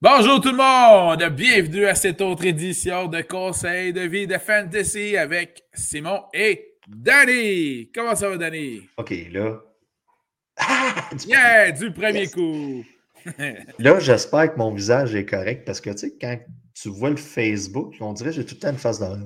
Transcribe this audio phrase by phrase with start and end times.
[0.00, 1.34] Bonjour tout le monde!
[1.34, 7.90] Bienvenue à cette autre édition de Conseil de vie de Fantasy avec Simon et Danny.
[7.92, 8.88] Comment ça va, Danny?
[8.96, 9.60] OK, là.
[11.18, 12.84] du yeah, du premier coup!
[13.80, 16.38] là, j'espère que mon visage est correct parce que, tu sais, quand
[16.74, 19.18] tu vois le Facebook, on dirait que j'ai tout le temps une face dans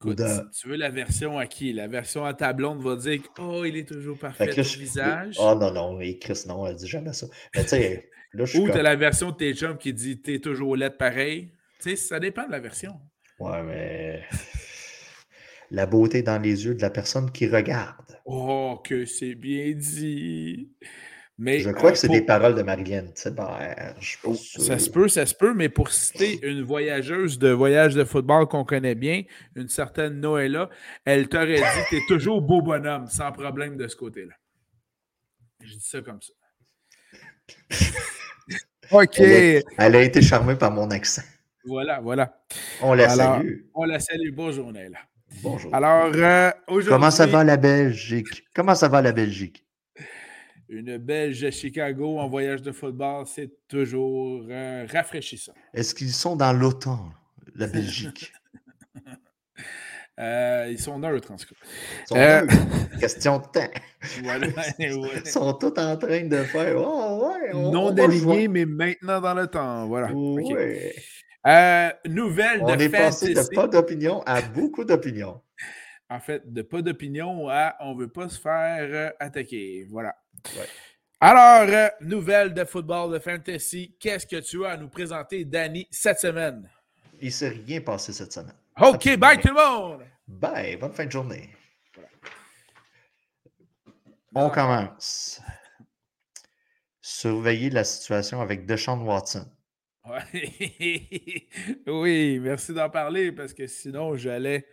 [0.00, 1.72] Écoute, si tu veux la version à qui?
[1.72, 5.34] La version à ta blonde va dire Oh, il est toujours parfait, ton visage.
[5.40, 7.26] Oh non, non, et Chris, non, elle dit jamais ça.
[7.56, 10.76] Mais tu sais, Ou tu as la version de tes chums qui dit T'es toujours
[10.76, 11.52] laid pareil.
[11.80, 13.00] Tu sais, ça dépend de la version.
[13.38, 14.22] Ouais, mais.
[15.70, 18.18] La beauté dans les yeux de la personne qui regarde.
[18.24, 20.70] Oh, que c'est bien dit.
[21.36, 23.04] Mais, je crois que c'est des paroles de Marilyn.
[23.26, 23.94] Ben,
[24.34, 28.48] ça se peut, ça se peut, mais pour citer une voyageuse de voyage de football
[28.48, 29.22] qu'on connaît bien,
[29.54, 30.68] une certaine Noëlla,
[31.04, 34.34] elle t'aurait dit T'es toujours beau bonhomme, sans problème de ce côté-là.
[35.62, 36.32] Je dis ça comme ça.
[38.90, 39.20] OK.
[39.20, 41.22] Elle a, été charmée par mon accent.
[41.64, 42.40] Voilà, voilà.
[42.80, 43.60] On la salue.
[43.74, 44.30] On la salue.
[44.32, 44.98] Bonjour, Naila.
[45.42, 45.74] Bonjour.
[45.74, 46.90] Alors, euh, aujourd'hui.
[46.90, 48.44] Comment ça va la Belgique?
[48.54, 49.64] Comment ça va la Belgique?
[50.68, 55.54] Une Belge à Chicago en voyage de football, c'est toujours euh, rafraîchissant.
[55.72, 57.10] Est-ce qu'ils sont dans l'OTAN,
[57.54, 58.32] la Belgique?
[60.18, 61.46] Euh, ils sont neutres, en tout
[62.10, 62.44] cas.
[62.98, 63.70] Question de temps.
[64.78, 69.46] Ils sont tous en train de faire oh, ouais, Non alignés, mais maintenant dans le
[69.46, 69.86] temps.
[69.86, 70.10] Voilà.
[71.46, 75.40] Euh, nouvelle on est passé de pas d'opinion à beaucoup d'opinions.
[76.10, 79.86] En fait, de pas d'opinion à on veut pas se faire euh, attaquer.
[79.88, 80.16] Voilà.
[81.20, 83.94] Alors, nouvelle de football de fantasy.
[84.00, 86.68] Qu'est-ce que tu as à nous présenter, Danny, cette semaine?
[87.20, 88.54] Il ne s'est rien passé cette semaine.
[88.80, 90.07] OK, bye tout le monde!
[90.28, 91.50] Bye, bonne fin de journée.
[94.34, 95.40] On commence.
[97.00, 99.50] Surveiller la situation avec Deshaun Watson.
[101.86, 104.66] oui, merci d'en parler parce que sinon j'allais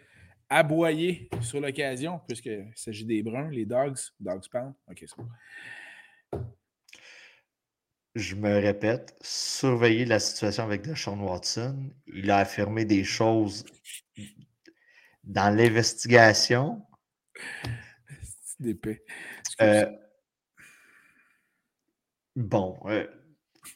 [0.49, 4.73] aboyer sur l'occasion puisqu'il s'agit des bruns, les dogs, dogs pound.
[4.87, 5.27] OK, c'est bon
[8.15, 11.91] je me répète, surveiller la situation avec Deshaun Watson.
[12.07, 13.65] Il a affirmé des choses
[15.25, 16.81] dans l'investigation.
[18.59, 18.77] C'est
[19.61, 19.85] euh,
[22.35, 23.05] bon, euh,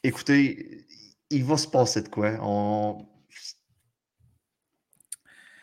[0.02, 0.86] écoutez,
[1.28, 2.32] il va se passer de quoi?
[2.40, 3.06] On...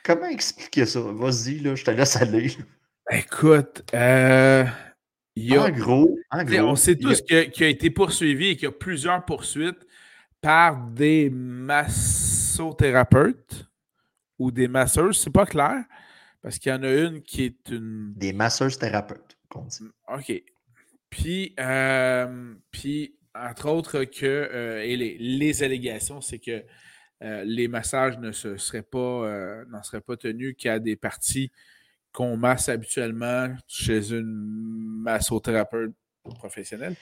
[0.03, 1.01] Comment expliquer ça?
[1.01, 2.55] Vas-y, là, je te laisse aller.
[3.11, 4.65] Écoute, euh,
[5.51, 9.79] en gros, on sait tous qu'il a, été poursuivi et qu'il y a plusieurs poursuites
[10.41, 13.66] par des massothérapeutes
[14.39, 15.83] ou des masseuses, c'est pas clair,
[16.41, 18.13] parce qu'il y en a une qui est une.
[18.15, 19.83] Des masseuses thérapeutes, qu'on dit.
[20.07, 20.43] OK.
[21.09, 26.63] Puis, euh, puis entre autres, que euh, et les, allégations, c'est que
[27.23, 31.51] euh, les massages ne se seraient pas, n'en seraient pas tenus qu'à des parties
[32.11, 35.93] qu'on masse habituellement chez une massothérapeute
[36.23, 36.95] professionnelle.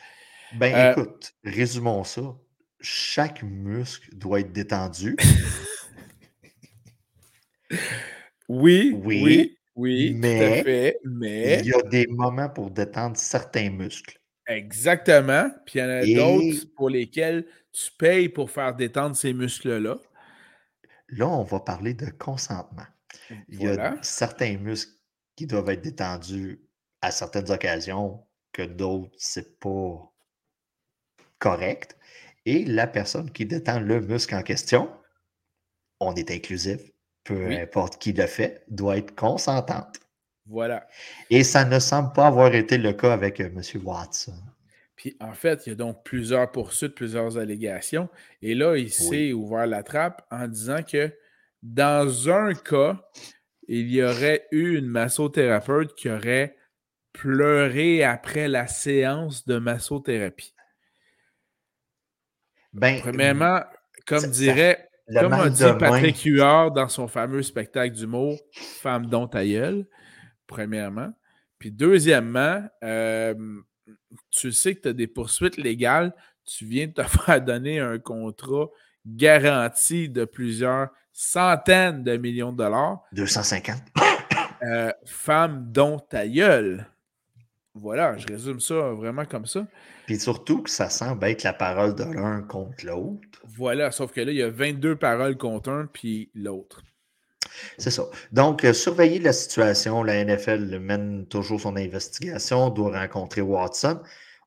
[0.53, 2.35] Ben écoute, résumons ça.
[2.79, 5.16] Chaque muscle doit être détendu.
[8.50, 14.19] oui, oui, oui, mais, mais il y a des moments pour détendre certains muscles.
[14.47, 15.50] Exactement.
[15.66, 19.97] Puis il y en a d'autres pour lesquels tu payes pour faire détendre ces muscles-là.
[21.09, 22.85] Là, on va parler de consentement.
[23.50, 24.94] Il y a certains muscles
[25.35, 26.62] qui doivent être détendus
[27.02, 30.12] à certaines occasions que d'autres, c'est pas
[31.40, 31.97] correct.
[32.46, 34.90] Et la personne qui détend le muscle en question,
[36.00, 36.81] on est inclusif,
[37.25, 40.00] peu importe qui le fait, doit être consentante.
[40.46, 40.88] Voilà.
[41.30, 43.62] Et ça ne semble pas avoir été le cas avec euh, M.
[43.84, 44.36] Watson.
[44.96, 48.09] Puis en fait, il y a donc plusieurs poursuites, plusieurs allégations.
[48.41, 51.12] Et là, il s'est ouvert la trappe en disant que
[51.62, 53.03] dans un cas,
[53.68, 56.56] il y aurait eu une massothérapeute qui aurait
[57.12, 60.53] pleuré après la séance de massothérapie.
[62.74, 63.62] Ben, Premièrement,
[64.06, 68.37] comme dirait, comme a dit Patrick Huard dans son fameux spectacle d'humour,
[68.81, 69.43] Femme dont ta
[70.47, 71.13] premièrement.
[71.59, 73.34] Puis deuxièmement, euh,
[74.31, 76.13] tu sais que tu as des poursuites légales,
[76.46, 78.67] tu viens de te faire donner un contrat
[79.05, 83.03] garanti de plusieurs centaines de millions de dollars.
[83.13, 83.81] 250.
[84.63, 86.87] Euh, femme dont ta gueule.
[87.73, 89.67] Voilà, je résume ça vraiment comme ça.
[90.05, 93.41] Puis surtout que ça semble être la parole de l'un contre l'autre.
[93.43, 96.84] Voilà, sauf que là, il y a 22 paroles contre un puis l'autre.
[97.78, 98.03] C'est ça.
[98.31, 100.03] Donc, euh, surveiller la situation.
[100.03, 104.02] La NFL mène toujours son investigation, doit rencontrer Watson.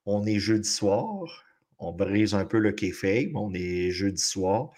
[0.06, 1.44] On est jeudi soir.
[1.78, 4.70] on brise un peu le kayfabe, on est jeudi soir.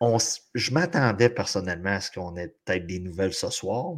[0.00, 0.18] On,
[0.54, 3.94] je m'attendais personnellement à ce qu'on ait peut-être des nouvelles ce soir.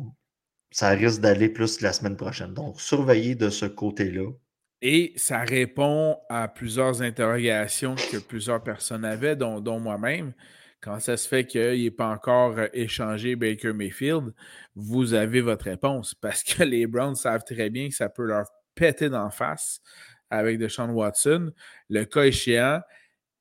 [0.70, 2.55] Ça risque d'aller plus la semaine prochaine.
[2.55, 4.31] Donc, surveillez de ce côté-là.
[4.81, 10.33] Et ça répond à plusieurs interrogations que plusieurs personnes avaient, dont, moi-même.
[10.81, 14.33] Quand ça se fait qu'il n'est pas encore euh, échangé Baker Mayfield,
[14.77, 18.47] vous avez votre réponse parce que les Browns savent très bien que ça peut leur
[18.77, 19.81] péter d'en face
[20.31, 21.53] avec Deshaun Watson.
[21.89, 22.81] Le cas échéant,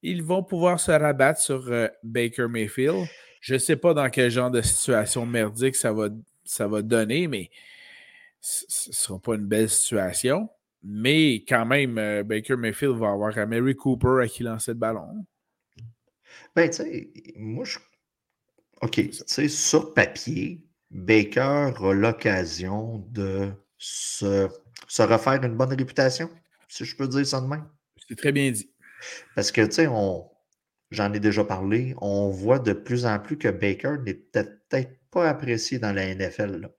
[0.01, 3.05] ils vont pouvoir se rabattre sur euh, Baker Mayfield.
[3.41, 6.09] Je ne sais pas dans quel genre de situation merdique ça va,
[6.43, 7.51] ça va donner, mais
[8.41, 10.49] ce ne sera pas une belle situation.
[10.83, 14.77] Mais quand même, euh, Baker Mayfield va avoir un Mary Cooper à qui lancer le
[14.77, 15.25] ballon.
[16.55, 17.79] Ben, tu sais, moi, je.
[18.81, 24.47] OK, tu sais, sur papier, Baker a l'occasion de se,
[24.87, 26.29] se, refaire une bonne réputation,
[26.67, 27.67] si je peux dire ça de même.
[28.07, 28.71] C'est très bien dit.
[29.35, 30.29] Parce que, tu sais, on,
[30.91, 35.29] j'en ai déjà parlé, on voit de plus en plus que Baker n'est peut-être pas
[35.29, 36.61] apprécié dans la NFL.
[36.61, 36.69] Là.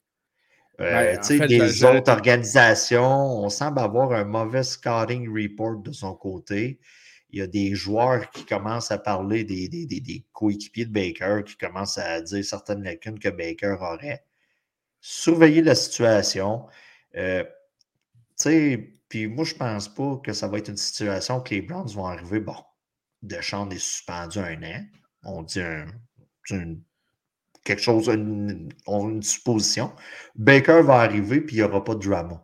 [0.80, 6.78] Euh, sais, les autres organisations, on semble avoir un mauvais scouting report de son côté.
[7.30, 11.42] Il y a des joueurs qui commencent à parler des, des, des, coéquipiers de Baker,
[11.44, 14.24] qui commencent à dire certaines lacunes que Baker aurait.
[15.00, 16.66] Surveillez la situation.
[17.16, 17.44] Euh,
[19.08, 22.06] puis moi, je pense pas que ça va être une situation que les Browns vont
[22.06, 22.40] arriver.
[22.40, 22.56] Bon,
[23.22, 24.84] Deschamps est suspendu un an.
[25.24, 25.60] On dit
[27.68, 29.92] quelque chose, une, une, supposition.
[30.34, 32.42] Baker va arriver, puis il n'y aura pas de drama.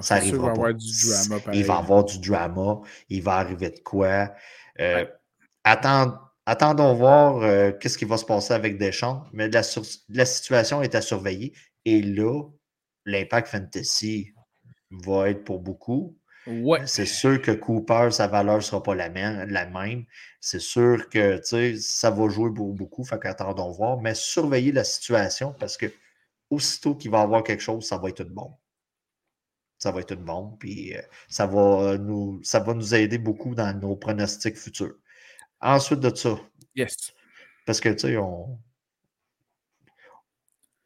[0.00, 1.54] ça arrivera Il va avoir du drama.
[1.54, 2.80] Il va avoir du drama.
[3.08, 4.32] Il va arriver de quoi?
[4.80, 5.06] Euh,
[5.64, 9.24] attendons voir euh, qu'est-ce qui va se passer avec Deschamps.
[9.32, 9.62] Mais la,
[10.08, 11.52] la situation est à surveiller.
[11.84, 12.42] Et là,
[13.06, 14.32] l'impact fantasy
[14.90, 16.18] va être pour beaucoup.
[16.46, 16.86] Ouais.
[16.86, 19.48] C'est sûr que Cooper, sa valeur ne sera pas la même.
[19.48, 20.04] La même.
[20.40, 24.00] C'est sûr que ça va jouer pour beaucoup, fait qu'attendons voir.
[24.00, 25.86] Mais surveillez la situation parce que
[26.50, 28.54] aussitôt qu'il va y avoir quelque chose, ça va être une bombe.
[29.78, 33.54] Ça va être une bombe, puis euh, ça, va nous, ça va nous aider beaucoup
[33.54, 34.94] dans nos pronostics futurs.
[35.60, 36.38] Ensuite de ça,
[36.76, 37.12] yes.
[37.66, 38.60] parce que tu sais, on,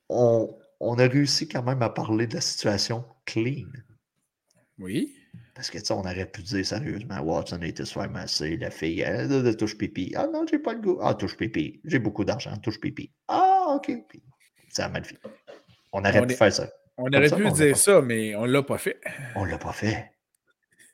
[0.08, 3.69] on, on a réussi quand même à parler de la situation clean.
[4.79, 5.14] Oui.
[5.56, 8.70] Parce que, tu sais, on aurait pu dire sérieusement, Watson a été soit massé, la
[8.70, 10.12] fille, elle touche pipi.
[10.14, 10.99] Ah non, j'ai pas le goût.
[11.00, 11.81] Ah, touche pipi.
[11.85, 13.11] J'ai beaucoup d'argent, touche pipi.
[13.26, 13.91] Ah, OK.
[14.69, 15.17] Ça a mal fait.
[15.94, 16.69] On aurait pu faire ça.
[16.99, 19.00] On aurait pu dire ça, mais on l'a pas fait.
[19.35, 20.11] On l'a pas fait.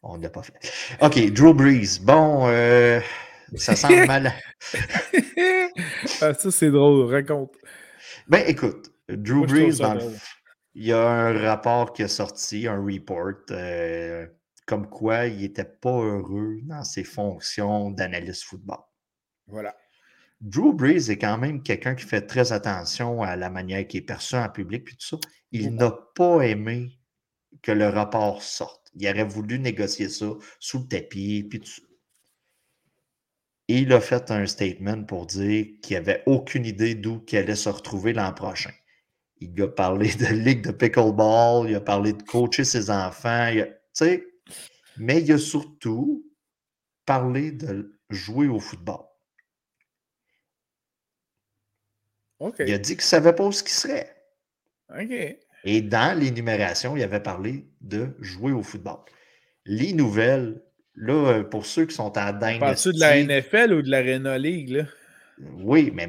[0.05, 0.55] On l'a pas fait.
[1.01, 2.01] OK, Drew Brees.
[2.01, 3.01] Bon, euh,
[3.57, 4.33] ça sent mal.
[6.21, 7.13] ah, ça, c'est drôle.
[7.13, 7.57] Raconte.
[8.29, 10.03] Ben, écoute, Drew Brees, dans le
[10.75, 14.27] il y a un rapport qui est sorti, un report, euh,
[14.67, 18.81] comme quoi il n'était pas heureux dans ses fonctions d'analyste football.
[19.47, 19.77] Voilà.
[20.41, 24.05] Drew Brees est quand même quelqu'un qui fait très attention à la manière qu'il est
[24.05, 25.29] perçu en public puis tout ça.
[25.53, 26.99] Il n'a pas aimé
[27.63, 28.91] que le rapport sorte.
[28.95, 30.27] Il aurait voulu négocier ça
[30.59, 31.83] sous le tapis puis tout ça.
[33.69, 37.55] Et il a fait un statement pour dire qu'il n'avait aucune idée d'où qu'il allait
[37.55, 38.73] se retrouver l'an prochain.
[39.41, 43.53] Il a parlé de ligue de pickleball, il a parlé de coacher ses enfants,
[44.97, 46.25] mais il a surtout
[47.05, 49.01] parlé de jouer au football.
[52.59, 54.17] Il a dit qu'il ne savait pas où ce qu'il serait.
[55.65, 58.99] Et dans l'énumération, il avait parlé de jouer au football.
[59.65, 60.61] Les nouvelles,
[60.97, 62.59] là, pour ceux qui sont en Dynasty...
[62.59, 64.85] Parles-tu de la NFL ou de l'Arena League, là?
[65.39, 66.09] Oui, mais,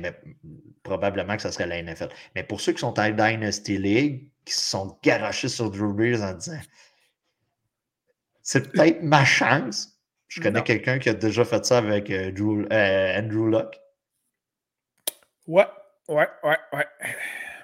[0.82, 2.10] probablement que ce serait la NFL.
[2.36, 6.22] Mais pour ceux qui sont en Dynasty League, qui se sont garochés sur Drew Brees
[6.22, 6.60] en disant
[8.44, 9.90] c'est peut-être ma chance.
[10.28, 12.32] Je connais quelqu'un qui a déjà fait ça avec euh,
[12.72, 13.80] euh, Andrew Luck.
[15.48, 15.68] Ouais,
[16.10, 16.88] ouais, ouais, ouais.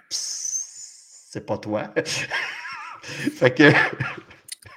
[0.09, 1.93] C'est pas toi.
[3.01, 3.71] fait que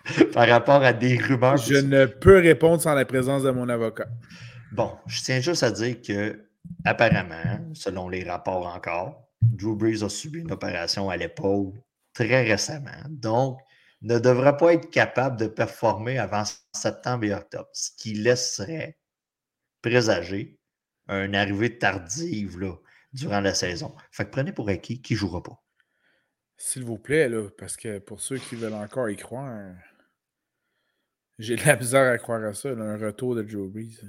[0.33, 1.57] par rapport à des rumeurs.
[1.57, 4.09] Je ne peux répondre sans la présence de mon avocat.
[4.73, 6.49] Bon, je tiens juste à dire que
[6.85, 11.73] apparemment, selon les rapports encore, Drew Brees a subi une opération à l'épaule
[12.15, 12.91] très récemment.
[13.09, 13.59] Donc,
[14.03, 18.99] ne devrait pas être capable de performer avant septembre et octobre, ce qui laisserait
[19.81, 20.59] présager
[21.09, 22.75] une arrivée tardive là,
[23.13, 23.95] durant la saison.
[24.11, 25.63] Fait que prenez pour acquis qui ne jouera pas.
[26.57, 29.75] S'il vous plaît, là, parce que pour ceux qui veulent encore y croire,
[31.39, 34.01] j'ai de la bizarre à croire à ça, un retour de Drew Brees.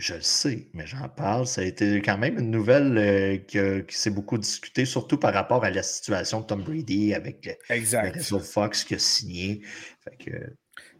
[0.00, 1.46] Je le sais, mais j'en parle.
[1.46, 5.62] Ça a été quand même une nouvelle euh, qui s'est beaucoup discutée, surtout par rapport
[5.62, 9.60] à la situation de Tom Brady avec le, réseau Fox qui a signé.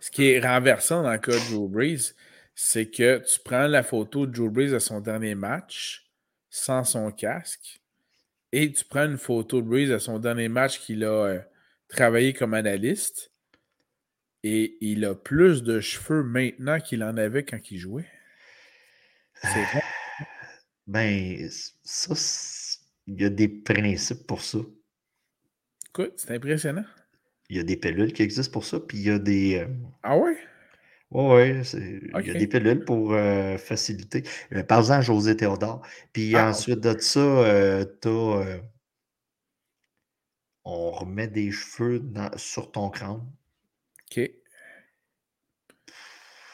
[0.01, 2.15] Ce qui est renversant dans le cas de Drew Brees,
[2.55, 6.11] c'est que tu prends la photo de Drew Brees à son dernier match
[6.51, 7.81] sans son casque
[8.53, 11.41] et tu prends une photo de Brees à son dernier match qu'il a euh,
[11.89, 13.33] travaillé comme analyste
[14.43, 18.09] et il a plus de cheveux maintenant qu'il en avait quand il jouait.
[19.43, 19.83] C'est vrai.
[20.87, 21.49] Ben,
[21.83, 22.15] ça,
[23.07, 24.59] il y a des principes pour ça.
[25.89, 26.85] Écoute, c'est impressionnant.
[27.49, 29.59] Il y a des pilules qui existent pour ça, puis il y a des.
[29.59, 29.67] Euh,
[30.03, 30.37] ah ouais?
[31.11, 34.23] Oui, ouais, il y a des pilules pour euh, faciliter.
[34.53, 35.85] Euh, par exemple, José Théodore.
[36.13, 38.61] Puis ah, ensuite de ça, as.
[40.65, 42.01] on remet des cheveux
[42.37, 43.27] sur ton crâne.
[44.11, 44.31] OK.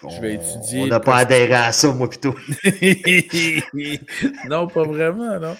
[0.09, 0.83] Je vais étudier.
[0.83, 2.35] On n'a pas adhéré à ça, moi, plutôt.
[4.49, 5.57] non, pas vraiment, non.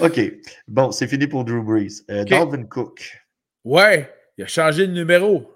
[0.00, 0.20] OK.
[0.68, 2.02] Bon, c'est fini pour Drew Brees.
[2.10, 3.20] Euh, Dalvin Cook.
[3.64, 5.52] Ouais, il a changé de numéro.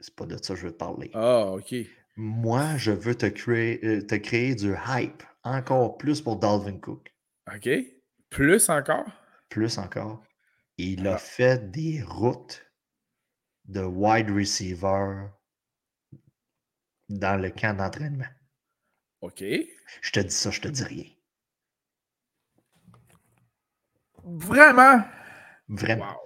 [0.00, 1.10] C'est pas de ça que je veux te parler.
[1.14, 1.74] Ah, OK.
[2.16, 7.14] Moi, je veux te créer, euh, te créer du hype encore plus pour Dalvin Cook.
[7.54, 7.68] OK.
[8.30, 9.06] Plus encore?
[9.48, 10.22] Plus encore.
[10.76, 11.18] Il a ah.
[11.18, 12.64] fait des routes
[13.66, 15.28] de wide receiver
[17.08, 18.28] dans le camp d'entraînement.
[19.20, 19.42] OK.
[20.02, 21.04] Je te dis ça, je te dis rien.
[24.24, 25.02] Vraiment?
[25.68, 26.16] Vraiment.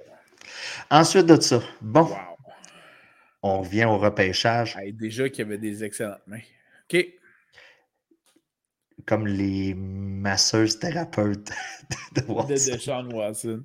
[0.90, 2.08] Ensuite de ça, bon.
[3.42, 4.76] On revient au repêchage.
[4.92, 6.40] déjà qu'il y avait des excellentes mains.
[6.90, 7.17] OK.
[9.08, 11.50] Comme les masseuses thérapeutes
[12.14, 12.72] de, Watson.
[12.72, 13.64] de Sean Watson.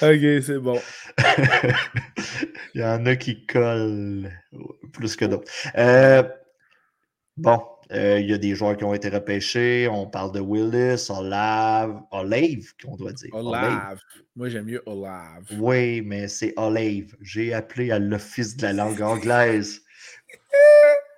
[0.00, 0.80] OK, c'est bon.
[2.74, 4.32] Il y en a qui collent
[4.94, 5.52] plus que d'autres.
[5.76, 6.22] Euh,
[7.36, 7.60] bon,
[7.92, 9.86] euh, il y a des joueurs qui ont été repêchés.
[9.88, 13.34] On parle de Willis, Olave, Olave, qu'on doit dire.
[13.34, 14.00] Olave.
[14.34, 15.44] Moi, j'aime mieux Olave.
[15.58, 17.14] Oui, mais c'est Olave.
[17.20, 19.83] J'ai appelé à l'Office de la langue anglaise.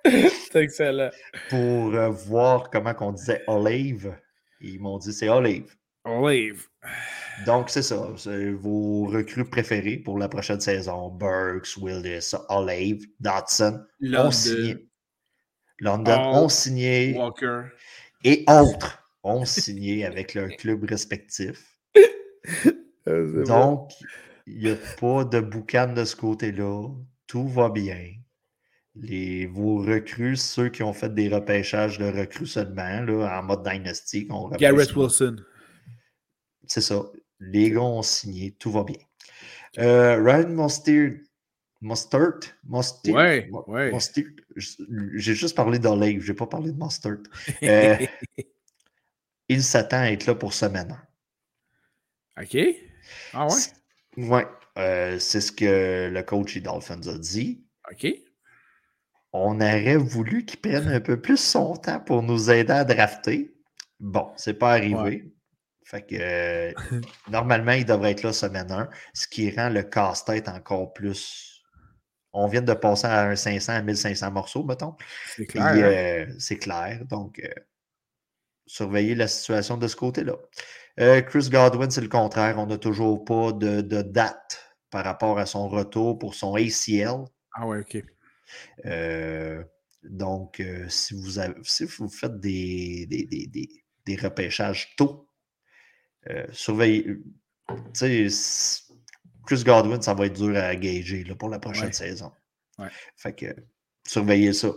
[0.51, 1.09] c'est excellent.
[1.49, 4.15] Pour euh, voir comment on disait Olave.
[4.61, 5.75] Ils m'ont dit c'est Olive.
[6.05, 6.67] Olive.
[7.45, 8.09] Donc, c'est ça.
[8.15, 11.09] C'est vos recrues préférées pour la prochaine saison.
[11.09, 14.89] Burks, Willis, Olive, Dodson London, ont signé.
[15.79, 17.13] London ont signé.
[17.15, 17.63] Walker.
[18.23, 21.77] Et autres ont signé avec leurs clubs respectifs.
[23.05, 23.11] Ah,
[23.45, 23.91] Donc,
[24.47, 26.89] il n'y a pas de boucan de ce côté-là.
[27.27, 28.16] Tout va bien.
[29.01, 33.63] Les, vos recrues, ceux qui ont fait des repêchages de recrues seulement, là, en mode
[33.63, 34.27] dynasty.
[34.57, 35.37] Garrett Wilson.
[36.65, 37.03] C'est ça.
[37.39, 38.97] Les gars ont signé, tout va bien.
[39.77, 41.13] Euh, Ryan Mostert,
[41.81, 43.91] Mostert, Mostert, ouais, ouais.
[44.55, 47.17] j'ai juste parlé d'Olive, je n'ai pas parlé de Mostert.
[47.63, 47.97] Euh,
[49.49, 50.99] il s'attend à être là pour semaine.
[52.41, 52.57] OK.
[53.33, 53.61] Ah ouais?
[54.17, 54.41] Oui,
[54.77, 57.63] euh, c'est ce que le coach des Dolphins a dit.
[57.89, 58.07] OK.
[59.39, 63.53] On aurait voulu qu'il prenne un peu plus son temps pour nous aider à drafter.
[63.99, 65.31] Bon, c'est pas arrivé.
[65.85, 66.73] Fait que euh,
[67.29, 71.63] normalement, il devrait être là semaine 1, ce qui rend le casse-tête encore plus.
[72.33, 74.95] On vient de passer à un 500 à 1500 morceaux, mettons.
[75.35, 75.65] C'est clair.
[75.65, 75.77] Hein?
[75.77, 77.05] Euh, c'est clair.
[77.05, 77.47] Donc, euh,
[78.65, 80.35] surveillez la situation de ce côté-là.
[81.21, 82.57] Chris Godwin, c'est le contraire.
[82.57, 87.23] On n'a toujours pas de, date par rapport à son retour pour son ACL.
[87.53, 88.03] Ah ouais, OK.
[90.03, 93.07] Donc, si, vous avez, si vous faites des,
[94.05, 95.27] des repêchages tôt,
[96.29, 97.19] euh, surveiller.
[97.93, 98.83] Tu sais,
[99.45, 102.31] Chris Godwin, ça va être dur à gager là, pour la prochaine saison.
[102.79, 102.87] Ouais.
[103.15, 103.45] Fait que
[104.05, 104.69] surveillez ça.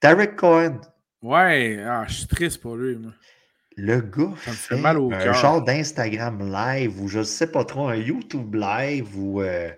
[0.00, 0.80] Tarek Cohen.
[1.22, 2.96] Ouais, ah, je suis triste pour lui.
[2.96, 3.12] Moi.
[3.76, 7.88] Le gars fait, mal au un genre d'Instagram live ou je ne sais pas trop,
[7.88, 9.42] un YouTube live ou.
[9.42, 9.70] Euh,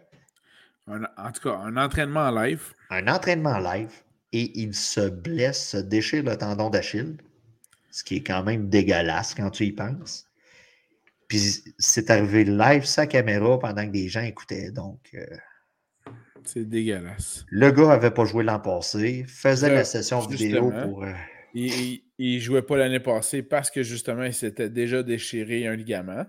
[0.88, 2.72] en tout cas, un entraînement live.
[2.90, 3.90] Un entraînement live
[4.32, 7.16] et il se blesse, se déchire le tendon d'Achille,
[7.90, 10.26] ce qui est quand même dégueulasse quand tu y penses.
[11.28, 14.70] Puis c'est arrivé live sa caméra pendant que des gens écoutaient.
[14.70, 15.00] Donc.
[15.14, 15.26] Euh,
[16.44, 17.44] c'est dégueulasse.
[17.48, 21.02] Le gars n'avait pas joué l'an passé, faisait la session vidéo pour.
[21.02, 21.12] Euh,
[21.54, 26.26] il, ne jouait pas l'année passée parce que justement, il s'était déjà déchiré un ligament.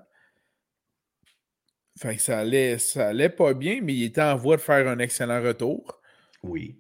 [2.00, 4.88] Fait que ça allait, ça allait pas bien, mais il était en voie de faire
[4.88, 6.00] un excellent retour.
[6.44, 6.80] Oui.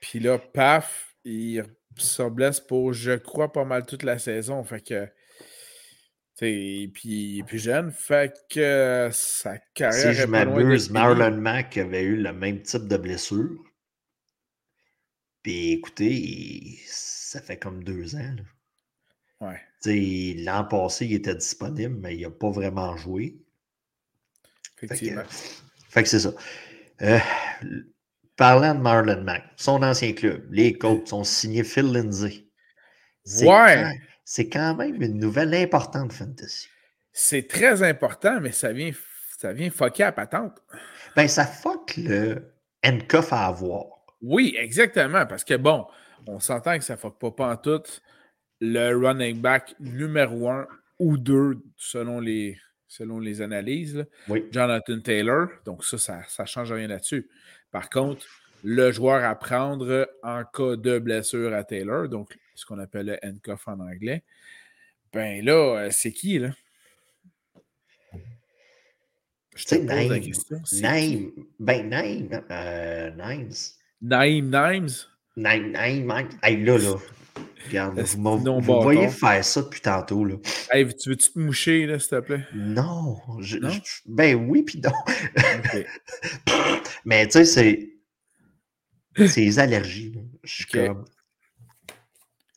[0.00, 1.64] Puis là, paf, il
[1.96, 4.62] se blesse pour, je crois, pas mal toute la saison.
[4.64, 5.08] Fait que
[6.36, 10.14] puis il est plus jeune, fait que sa carrière.
[10.14, 13.62] Si je m'abuse, Marlon Mack avait eu le même type de blessure.
[15.42, 18.36] Puis écoutez, ça fait comme deux ans.
[19.40, 19.60] Ouais.
[20.42, 23.36] L'an passé, il était disponible, mais il n'a pas vraiment joué.
[24.84, 25.22] Effectivement.
[25.90, 26.32] Fait que, c'est ça.
[27.02, 27.18] Euh,
[28.36, 32.48] Parlant de Marlon Mack, son ancien club, les coachs ont signé Phil Lindsay.
[33.42, 34.00] Ouais.
[34.24, 36.68] C'est quand même une nouvelle importante fantasy.
[37.12, 38.90] C'est très important, mais ça vient,
[39.38, 40.58] ça vient fucker à patente.
[41.14, 42.52] Ben, ça fuck le
[42.84, 43.84] handcuff à avoir.
[44.20, 45.26] Oui, exactement.
[45.26, 45.86] Parce que bon,
[46.26, 47.82] on s'entend que ça ne fuck pas, pas en tout
[48.60, 50.66] le running back numéro un
[50.98, 52.58] ou deux selon les,
[52.96, 54.06] selon les analyses.
[54.52, 55.48] Jonathan Taylor.
[55.64, 57.28] Donc, ça, ça ne change rien là-dessus.
[57.72, 58.24] Par contre,
[58.62, 63.18] le joueur à prendre en cas de blessure à Taylor, donc ce qu'on appelle le
[63.28, 64.22] handcuff en anglais,
[65.12, 66.50] ben là, euh, c'est qui, là?
[69.56, 70.60] Je te pose la question.
[70.80, 71.30] Naïm.
[71.60, 72.28] Ben, Naïm.
[72.50, 73.52] Euh, Nimes.
[74.02, 74.88] Naïm Nimes?
[75.36, 76.06] Naïm, Naïm,
[76.42, 76.64] Naïm.
[76.64, 76.96] là, là.
[77.66, 80.24] Regarde, vous, voyez faire ça depuis tantôt.
[80.24, 80.36] Là.
[80.70, 82.46] Hey, tu veux-tu te moucher, s'il te plaît?
[82.54, 83.16] Non.
[84.06, 84.92] ben oui, puis non.
[87.04, 87.90] Mais tu sais, c'est.
[89.26, 90.14] C'est les allergies.
[90.42, 91.04] Je suis comme.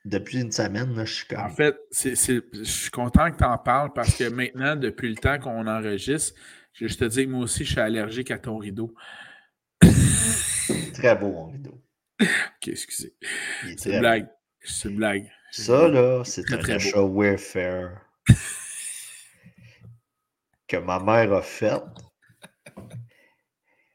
[0.03, 1.39] Depuis une semaine, là, je suis comme.
[1.39, 5.39] En fait, je suis content que tu en parles parce que maintenant, depuis le temps
[5.39, 6.33] qu'on enregistre,
[6.73, 8.93] je te dis que moi aussi, je suis allergique à ton rideau.
[10.93, 11.83] Très beau, mon rideau.
[12.19, 13.15] Ok, excusez.
[13.77, 14.27] C'est une blague.
[14.67, 15.31] C'est une blague.
[15.51, 18.01] Ça, là, c'est un achat Wayfair
[20.67, 21.81] que ma mère a fait.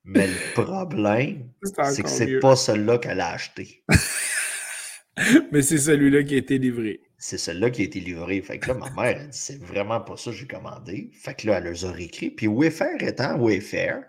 [0.04, 3.84] Mais le problème, c'est que c'est pas celui-là qu'elle a acheté.
[5.52, 7.02] Mais c'est celui-là qui a été livré.
[7.18, 8.40] C'est celui-là qui a été livré.
[8.40, 11.10] Fait que là, ma mère, elle dit c'est vraiment pas ça que j'ai commandé.
[11.14, 12.30] Fait que là, elle les a réécrit.
[12.30, 14.02] Puis Wayfair étant Wayfair,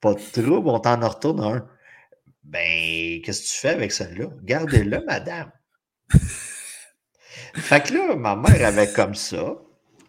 [0.00, 1.68] pas de trouble, on t'en retourne un.
[2.42, 4.30] Ben, qu'est-ce que tu fais avec celle-là?
[4.42, 5.50] Gardez-le, madame.
[7.54, 9.56] fait que là, ma mère avait comme ça.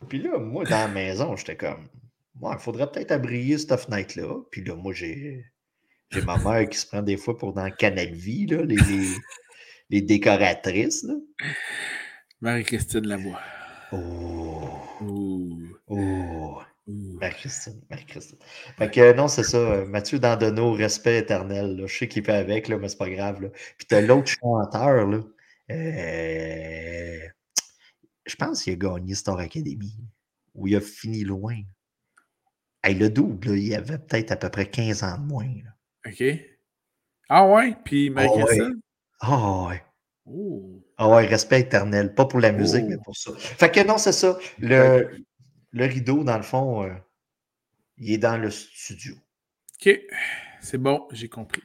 [0.09, 1.87] Puis là, moi, dans la maison, j'étais comme,
[2.41, 4.41] il faudrait peut-être abrier cette fenêtre-là.
[4.51, 5.45] Puis là, moi, j'ai,
[6.09, 8.77] j'ai ma mère qui se prend des fois pour dans Canal Vie, là, les,
[9.89, 11.05] les, décoratrices.
[12.39, 13.39] Marie-Christine Lavoie.
[13.91, 14.71] Oh.
[15.87, 16.61] Oh.
[17.19, 18.37] Marie-Christine, Marie-Christine.
[18.77, 19.57] Fait que non, c'est ça.
[19.57, 21.83] Euh, Mathieu Dandonneau, respect éternel.
[21.85, 23.41] Je sais qu'il fait avec, là, mais c'est pas grave.
[23.41, 23.49] Là.
[23.77, 25.19] Puis t'as l'autre chanteur, là.
[25.71, 27.19] Euh,
[28.25, 29.95] je pense qu'il a gagné Star Academy,
[30.53, 31.57] où il a fini loin.
[32.83, 35.47] Hey, le double, il avait peut-être à peu près 15 ans de moins.
[36.05, 36.23] OK.
[37.29, 37.75] Ah ouais?
[37.85, 38.81] Puis Marie-Christine?
[39.19, 39.83] Ah ouais.
[40.25, 40.83] Oh.
[40.97, 42.13] Ah ouais, respect éternel.
[42.13, 43.03] Pas pour la musique, mais oh.
[43.05, 43.31] pour ça.
[43.37, 44.37] Fait que non, c'est ça.
[44.59, 45.23] Le,
[45.71, 46.93] le rideau, dans le fond, euh,
[47.97, 49.15] il est dans le studio.
[49.79, 49.99] OK.
[50.61, 51.63] C'est bon, j'ai compris.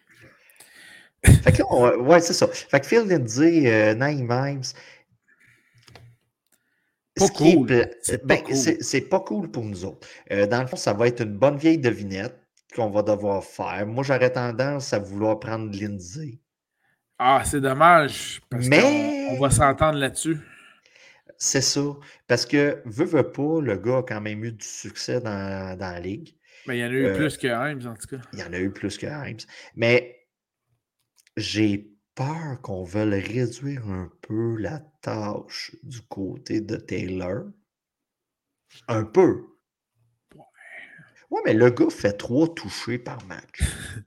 [1.25, 2.47] fait que là, ouais, c'est ça.
[2.47, 4.63] Fait que Phil Lindsay, euh, Nine Mimes.
[7.17, 7.91] Pas cool.
[8.03, 10.07] C'est pas, cool pour nous autres.
[10.31, 12.39] Euh, dans le fond, ça va être une bonne vieille devinette
[12.75, 13.87] qu'on va devoir faire.
[13.87, 16.39] Moi, j'aurais tendance à vouloir prendre Lindsay.
[17.19, 18.43] Ah, c'est dommage.
[18.51, 19.29] Parce Mais...
[19.31, 20.39] on va s'entendre là-dessus.
[21.39, 21.97] C'est ça.
[22.27, 26.01] Parce que, veut, veut pas, le gars a quand même eu du succès dans, la
[26.01, 26.35] ligue.
[26.67, 28.23] Mais il y en a eu euh, plus que Himes, en tout cas.
[28.33, 29.39] Il y en a eu plus que Himes.
[29.77, 30.27] Mais
[31.37, 37.45] j'ai peur qu'on veuille réduire un peu la tâche du côté de Taylor.
[38.89, 39.45] Un peu.
[41.31, 41.41] Ouais.
[41.45, 43.61] mais le gars fait trois touchés par match.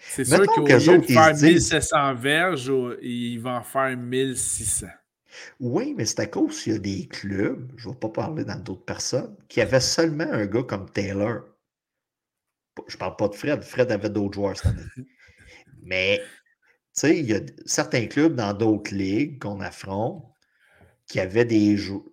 [0.00, 4.86] C'est sûr qu'au lieu de faire 1700 verges, il va en faire 1600.
[5.60, 8.44] Oui, mais c'est à cause qu'il y a des clubs, je ne vais pas parler
[8.44, 11.42] dans d'autres personnes, qui avaient seulement un gars comme Taylor.
[12.88, 13.62] Je ne parle pas de Fred.
[13.62, 15.08] Fred avait d'autres joueurs cette année.
[15.82, 16.24] mais, tu
[16.92, 20.24] sais, il y a certains clubs dans d'autres ligues qu'on affronte
[21.06, 22.04] qui avaient des joueurs.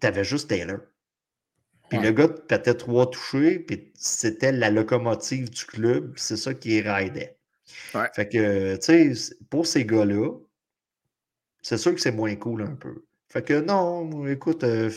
[0.00, 0.80] Tu avais juste Taylor.
[1.88, 6.80] Puis le gars pétait trois touchés, puis c'était la locomotive du club, c'est ça qui
[6.80, 7.36] raidait.
[8.14, 10.30] Fait que, tu sais, pour ces gars-là,
[11.64, 13.04] c'est sûr que c'est moins cool un peu.
[13.28, 14.90] Fait que non, écoute, euh,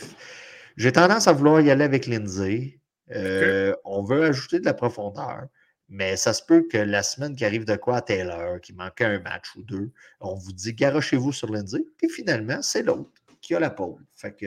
[0.76, 2.78] j'ai tendance à vouloir y aller avec Lindsay.
[3.10, 5.46] Euh, on veut ajouter de la profondeur,
[5.88, 9.06] mais ça se peut que la semaine qui arrive de quoi à Taylor, qui manquait
[9.06, 13.54] un match ou deux, on vous dit garochez-vous sur Lindsay, puis finalement, c'est l'autre qui
[13.54, 14.04] a la pole.
[14.14, 14.46] Fait que.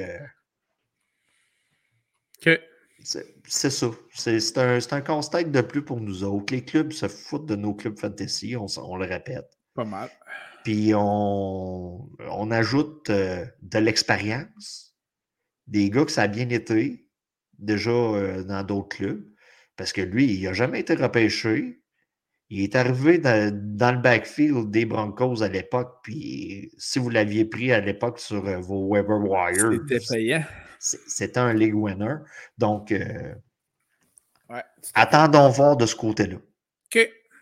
[2.37, 2.59] OK.
[3.47, 3.87] C'est ça.
[4.13, 6.53] C'est un, un constat de plus pour nous autres.
[6.53, 9.57] Les clubs se foutent de nos clubs fantasy, on, on le répète.
[9.73, 10.11] Pas mal.
[10.63, 14.95] Puis on, on ajoute euh, de l'expérience,
[15.67, 17.07] des gars que ça a bien été
[17.57, 19.25] déjà euh, dans d'autres clubs,
[19.75, 21.81] parce que lui, il n'a jamais été repêché.
[22.49, 27.71] Il est arrivé dans, le backfield des Broncos à l'époque, puis si vous l'aviez pris
[27.71, 30.43] à l'époque sur euh, vos Weber Wire, c'était payant.
[30.79, 32.15] C'était un league winner.
[32.57, 32.91] Donc,
[34.95, 36.37] attendons voir de ce côté-là.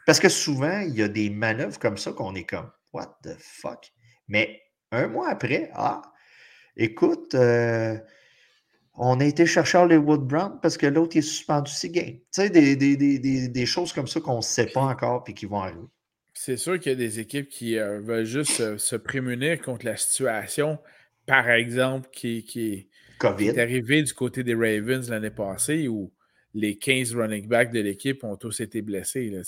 [0.06, 3.36] Parce que souvent, il y a des manœuvres comme ça qu'on est comme What the
[3.40, 3.92] fuck?
[4.28, 6.02] Mais un mois après, ah,
[6.76, 7.98] écoute, euh,
[8.96, 12.18] on a été chercher Hollywood Brown parce que l'autre est suspendu six games.
[12.34, 15.62] Tu sais, des, des, choses comme ça qu'on ne sait pas encore et qui vont
[15.62, 15.88] arriver.
[16.34, 19.98] C'est sûr qu'il y a des équipes qui euh, veulent juste se prémunir contre la
[19.98, 20.80] situation,
[21.26, 22.88] par exemple, qui, qui,
[23.40, 26.12] est arrivée du côté des Ravens l'année passée où
[26.54, 29.30] les 15 running backs de l'équipe ont tous été blessés.
[29.30, 29.42] Là,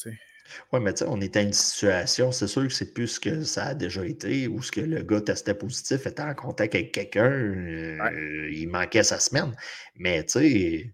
[0.71, 3.19] oui, mais tu sais, on est à une situation, c'est sûr que c'est plus ce
[3.19, 6.75] que ça a déjà été, ou ce que le gars testait positif, était en contact
[6.75, 9.55] avec quelqu'un, euh, il manquait sa semaine.
[9.95, 10.93] Mais tu sais,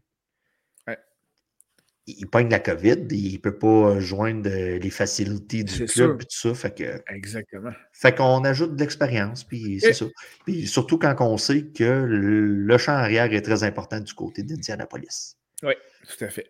[2.07, 6.37] il pogne la COVID, il ne peut pas joindre les facilités du club et tout
[6.37, 6.53] ça.
[6.53, 7.73] Fait que, Exactement.
[7.91, 10.05] Fait qu'on ajoute de l'expérience, puis c'est ça.
[10.45, 15.35] Puis surtout quand on sait que le champ arrière est très important du côté d'Indianapolis.
[15.63, 15.73] Oui,
[16.07, 16.49] tout à fait.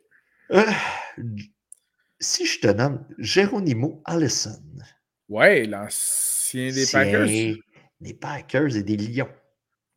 [0.51, 0.63] Euh,
[2.19, 4.61] si je te nomme Geronimo Allison.
[5.29, 7.57] Oui, l'ancien des Packers.
[7.99, 9.33] Des Packers et des Lions.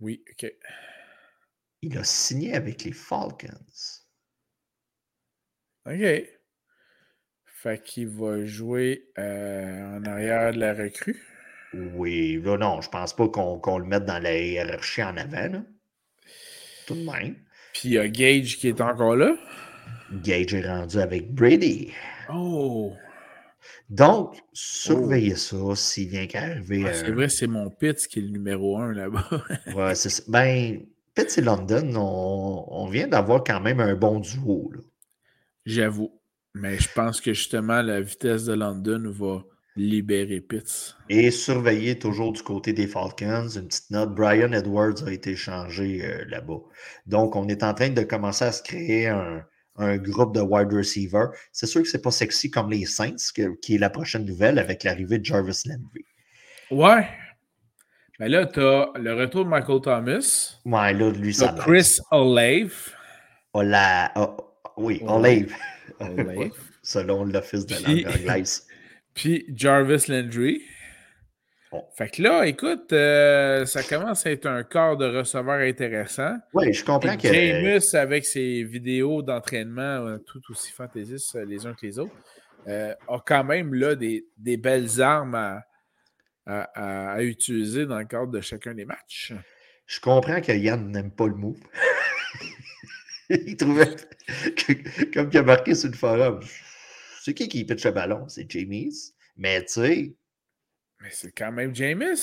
[0.00, 0.50] Oui, OK.
[1.82, 3.48] Il a signé avec les Falcons.
[5.86, 6.28] OK.
[7.44, 11.22] Fait qu'il va jouer euh, en arrière de la recrue.
[11.72, 15.62] Oui, là, non, je pense pas qu'on le mette dans la hiérarchie en avant.
[16.86, 17.36] Tout de même.
[17.74, 19.36] Puis il y a Gage qui est encore là.
[20.12, 21.92] Gage est rendu avec Brady.
[22.32, 22.92] Oh!
[23.88, 26.84] Donc, surveillez ça s'il vient qu'arriver.
[26.86, 29.28] Ah, c'est vrai, c'est mon Pitts qui est le numéro un là-bas.
[29.74, 30.22] ouais, c'est ça.
[30.28, 30.80] Ben,
[31.14, 34.72] Pitts et London, on, vient d'avoir quand même un bon duo.
[35.66, 36.12] J'avoue.
[36.54, 39.44] Mais je pense que justement, la vitesse de London va
[39.76, 40.96] libérer Pitts.
[41.08, 43.48] Et surveiller toujours du côté des Falcons.
[43.48, 46.60] Une petite note, Brian Edwards a été changé euh, là-bas.
[47.06, 49.44] Donc, on est en train de commencer à se créer un,
[49.76, 51.30] un groupe de wide receivers.
[51.52, 53.16] C'est sûr que c'est pas sexy comme les Saints,
[53.62, 56.04] qui est la prochaine nouvelle avec l'arrivée de Jarvis Landry.
[56.70, 57.06] Ouais.
[58.18, 60.58] Mais là, tu as le retour de Michael Thomas.
[60.64, 62.90] Ouais, là, lui, ça Chris Olave.
[63.54, 64.12] Ola...
[64.76, 65.52] oui, Olave.
[65.98, 66.50] Olave.
[66.82, 68.66] Selon l'Office de anglaise.
[69.14, 70.62] Puis Jarvis Landry.
[71.96, 76.36] Fait que là, écoute, euh, ça commence à être un corps de receveur intéressant.
[76.52, 77.32] Oui, je comprends que.
[77.32, 82.14] James, avec ses vidéos d'entraînement euh, tout aussi fantaisistes euh, les uns que les autres,
[82.66, 84.24] a quand même là des,
[84.56, 85.62] belles armes
[86.46, 89.32] à, utiliser dans le cadre de chacun des matchs.
[89.86, 91.60] Je comprends que Yann n'aime pas le move.
[93.30, 93.96] il trouvait,
[95.14, 96.40] comme il a marqué sur le forum,
[97.22, 98.28] c'est qui qui pitch le ballon?
[98.28, 98.90] C'est James.
[99.36, 100.14] Mais tu sais,
[101.00, 102.16] mais c'est quand même James.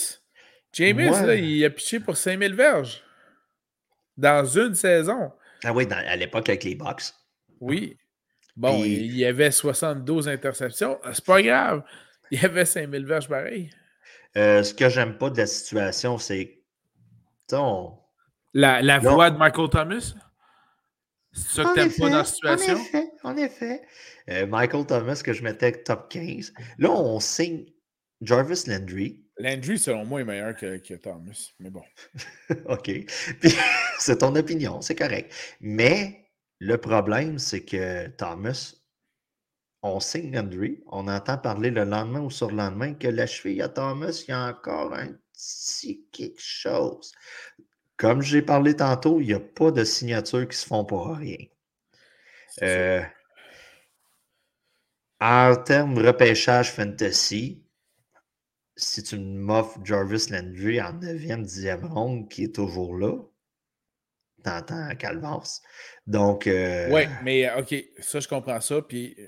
[0.73, 3.03] James, là, il a piché pour 5000 verges
[4.15, 5.31] dans une saison.
[5.63, 7.13] Ah oui, à l'époque avec les Bucks.
[7.59, 7.97] Oui.
[8.55, 10.99] Bon, il y avait 72 interceptions.
[11.13, 11.83] C'est pas grave.
[12.31, 13.69] Il y avait 5000 verges pareil.
[14.35, 16.59] Euh, ce que j'aime pas de la situation, c'est.
[18.53, 20.13] La, la voix de Michael Thomas?
[21.31, 22.73] C'est ça que t'aimes pas dans la situation?
[22.73, 23.81] En effet, en effet.
[24.29, 26.53] Euh, Michael Thomas, que je mettais top 15.
[26.79, 27.65] Là, on signe
[28.21, 29.23] Jarvis Landry.
[29.37, 31.83] Landry, selon moi, est meilleur que, Thomas, mais bon.
[32.65, 32.91] OK.
[33.99, 35.31] c'est ton opinion, c'est correct.
[35.61, 36.27] Mais
[36.59, 38.73] le problème, c'est que Thomas,
[39.83, 43.61] on signe Landry, on entend parler le lendemain ou sur le lendemain que la cheville
[43.61, 47.11] à Thomas, il y a encore un petit quelque chose.
[47.95, 51.37] Comme j'ai parlé tantôt, il n'y a pas de signatures qui se font pour rien.
[52.63, 53.03] Euh,
[55.19, 57.63] en termes repêchage fantasy,
[58.77, 63.17] si tu m'offres Jarvis Landry en 9e, 10e ronde, qui est toujours là,
[64.43, 65.61] t'entends Calvas.
[66.05, 66.47] Donc.
[66.47, 68.81] Euh, oui, mais OK, ça, je comprends ça.
[68.81, 69.15] Puis.
[69.19, 69.27] Euh,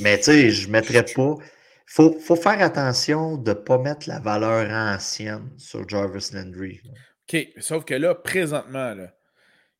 [0.00, 1.34] mais tu sais, je ne mettrais pas.
[1.38, 6.80] Il faut, faut, faire attention de ne pas mettre la valeur ancienne sur Jarvis Landry.
[7.28, 9.14] OK, sauf que là, présentement, là,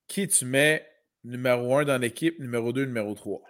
[0.07, 0.87] qui tu mets
[1.25, 3.43] numéro 1 dans l'équipe, numéro 2, numéro 3?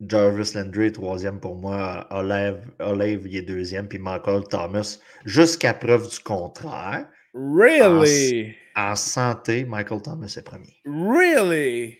[0.00, 2.06] Jarvis Landry est troisième pour moi.
[2.10, 3.88] Olive, Olive il est deuxième.
[3.88, 7.08] Puis Michael Thomas, jusqu'à preuve du contraire.
[7.34, 8.54] Really?
[8.74, 10.76] En, santé, Michael Thomas est premier.
[10.84, 11.98] Really?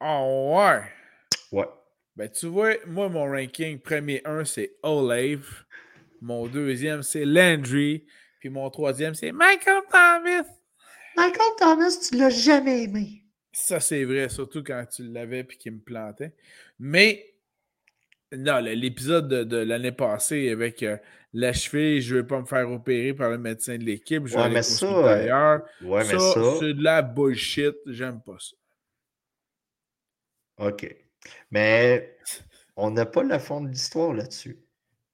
[0.00, 0.82] Oh ouais.
[1.52, 1.68] Ouais.
[2.16, 5.64] Ben, tu vois, moi, mon ranking premier 1, c'est Olive.
[6.20, 8.04] Mon deuxième, c'est Landry.
[8.40, 10.48] Puis mon troisième, c'est Michael Thomas.
[11.16, 13.24] Michael Thomas, tu l'as jamais aimé.
[13.52, 16.32] Ça, c'est vrai, surtout quand tu l'avais et qu'il me plantait.
[16.78, 17.34] Mais,
[18.32, 20.96] non, l'épisode de, l'année passée avec euh,
[21.32, 24.34] la cheville, je ne veux pas me faire opérer par le médecin de l'équipe, je
[24.34, 26.56] vais ouais, mais ça, euh, ouais, ça, ça...
[26.60, 28.56] c'est de la bullshit, j'aime pas ça.
[30.58, 30.94] OK.
[31.50, 32.16] Mais
[32.76, 34.58] On n'a pas la fond de l'histoire là-dessus.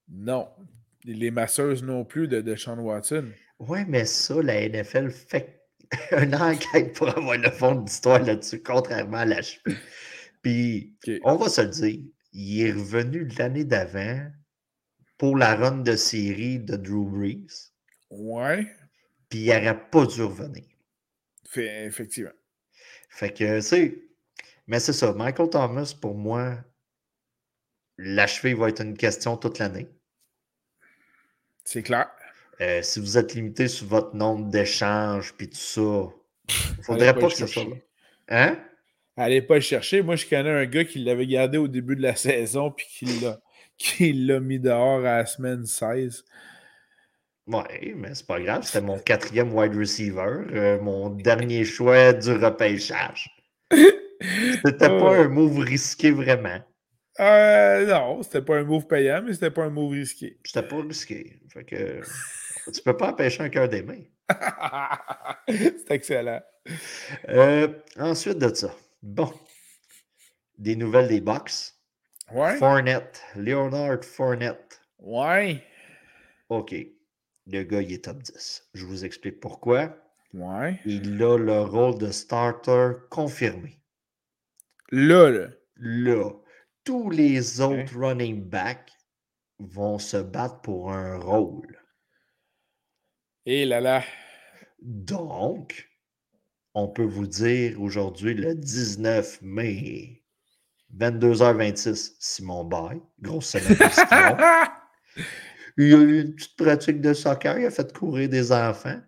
[0.09, 0.49] Non.
[1.03, 3.25] Les masseuses non plus de, de Sean Watson.
[3.59, 5.61] Oui, mais ça, la NFL fait
[6.11, 9.77] une enquête pour avoir le fond de l'histoire là-dessus, contrairement à la cheville.
[10.45, 14.29] Puis, on va se le dire, il est revenu l'année d'avant
[15.17, 17.71] pour la run de série de Drew Brees.
[18.11, 18.67] Ouais.
[19.27, 20.63] Puis il n'aurait pas dû revenir.
[21.49, 22.29] Fait, effectivement.
[23.09, 24.03] Fait que, c'est.
[24.67, 25.13] Mais c'est ça.
[25.13, 26.63] Michael Thomas, pour moi,
[27.97, 29.89] l'achever va être une question toute l'année.
[31.63, 32.11] C'est clair.
[32.61, 37.15] Euh, si vous êtes limité sur votre nombre d'échanges puis tout ça, il ne faudrait
[37.15, 37.65] pas, que ce soit.
[38.27, 38.63] Hein?
[39.17, 40.01] Allez pas le chercher.
[40.01, 42.87] Moi, je connais un gars qui l'avait gardé au début de la saison puis
[43.77, 46.25] qui l'a mis dehors à la semaine 16.
[47.47, 48.63] Oui, mais c'est pas grave.
[48.63, 53.29] C'était mon quatrième wide receiver, euh, mon dernier choix du repêchage.
[54.65, 56.59] C'était pas un move risqué vraiment.
[57.19, 60.39] Euh, non, c'était pas un move payant, mais c'était pas un move risqué.
[60.43, 61.39] C'était pas risqué.
[61.53, 62.01] Fait que
[62.71, 64.01] tu peux pas empêcher un cœur des mains.
[65.47, 66.41] c'est excellent.
[67.29, 67.67] Euh,
[67.99, 68.73] ensuite de ça,
[69.05, 69.31] bon,
[70.57, 71.79] des nouvelles des box.
[72.31, 72.57] Ouais.
[72.57, 74.81] Fournette, Leonard Fournette.
[74.99, 75.63] Ouais.
[76.49, 76.75] OK.
[77.47, 78.69] Le gars, il est top 10.
[78.73, 79.95] Je vous explique pourquoi.
[80.33, 80.79] Ouais.
[80.85, 83.79] Il a le rôle de starter confirmé.
[84.91, 85.47] Là, là.
[85.75, 86.31] Là.
[86.83, 88.91] Tous les autres running backs
[89.59, 91.79] vont se battre pour un rôle.
[93.45, 94.03] Et là là.
[94.81, 95.89] Donc,
[96.75, 100.21] on peut vous dire aujourd'hui, le 19 mai,
[100.97, 103.77] 22h26, Simon Bay, grosse semaine.
[105.77, 109.01] Il a eu une petite pratique de soccer, il a fait courir des enfants.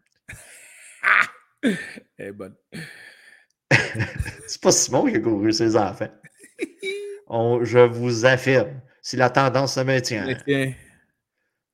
[1.64, 1.78] Elle
[2.18, 2.56] est bonne.
[4.48, 6.12] c'est pas Simon qui a couru ses enfants.
[6.60, 10.28] je vous affirme, si la tendance se maintient.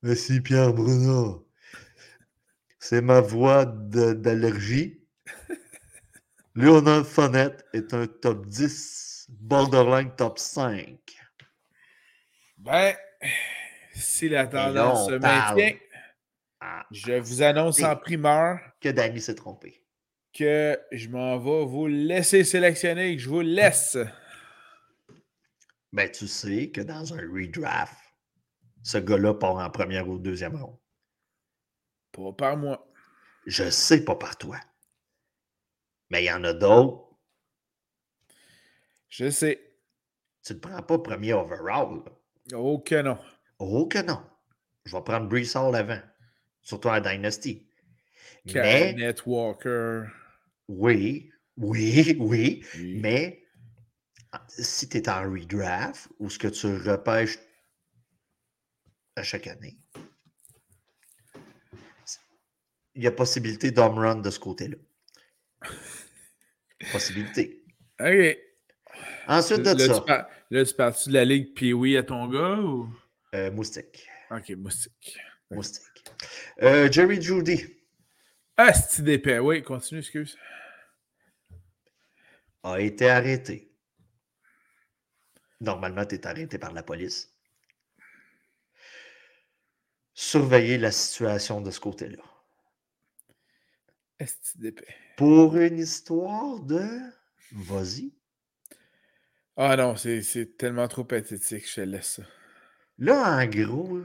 [0.04, 1.48] Merci Pierre Bruno.
[2.78, 5.04] C'est ma voix d'allergie.
[6.56, 11.00] Léonard Fonette est un top 10, borderline top 5.
[12.58, 12.96] Ben,
[13.96, 15.76] si la tendance se maintient,
[16.92, 19.84] je vous annonce en primeur que Danny s'est trompé.
[20.32, 23.98] Que je m'en vais vous laisser sélectionner et que je vous laisse.
[25.92, 27.98] Ben, tu sais que dans un redraft,
[28.84, 30.78] ce gars-là part en première ou deuxième ronde.
[32.12, 32.88] Pas par moi.
[33.48, 34.60] Je sais pas par toi.
[36.14, 37.08] Mais il y en a d'autres.
[39.10, 39.60] Je sais.
[40.44, 42.04] Tu ne prends pas premier overall.
[42.54, 43.18] Oh que non.
[43.58, 44.22] Oh que non.
[44.86, 46.02] Je vais prendre Brees Hall avant.
[46.62, 47.68] Surtout à Dynasty.
[48.46, 50.04] Mais, Walker.
[50.68, 52.64] Oui, oui, oui,
[53.02, 53.44] Mais
[54.48, 57.40] si tu es en redraft ou ce que tu repêches
[59.16, 59.80] à chaque année,
[62.94, 64.78] il y a possibilité d'home run de ce côté-là.
[66.92, 67.64] possibilité.
[68.00, 68.38] OK.
[69.28, 70.30] Ensuite de ça.
[70.50, 72.94] là, tu parles de la ligue puis oui à ton gars ou?
[73.34, 74.08] Euh, moustique.
[74.32, 75.18] OK, moustique.
[75.50, 76.04] Moustique.
[76.62, 77.66] Euh, Jerry Judy.
[78.58, 79.40] Ah, c'est d'épais?
[79.40, 80.38] Oui, continue, excuse.
[82.62, 83.72] A été arrêté.
[85.60, 87.34] Normalement, tu es arrêté par la police.
[90.14, 92.24] Surveiller la situation de ce côté-là.
[94.20, 94.96] Est d'épais?
[95.16, 96.84] Pour une histoire de.
[97.52, 98.12] Vas-y.
[99.56, 102.24] Ah non, c'est tellement trop pathétique, je te laisse ça.
[102.98, 104.00] Là, en gros,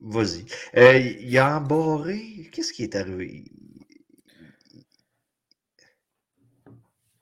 [0.00, 0.44] vas-y.
[0.76, 2.48] Euh, il a embarré.
[2.52, 3.44] Qu'est-ce qui est arrivé?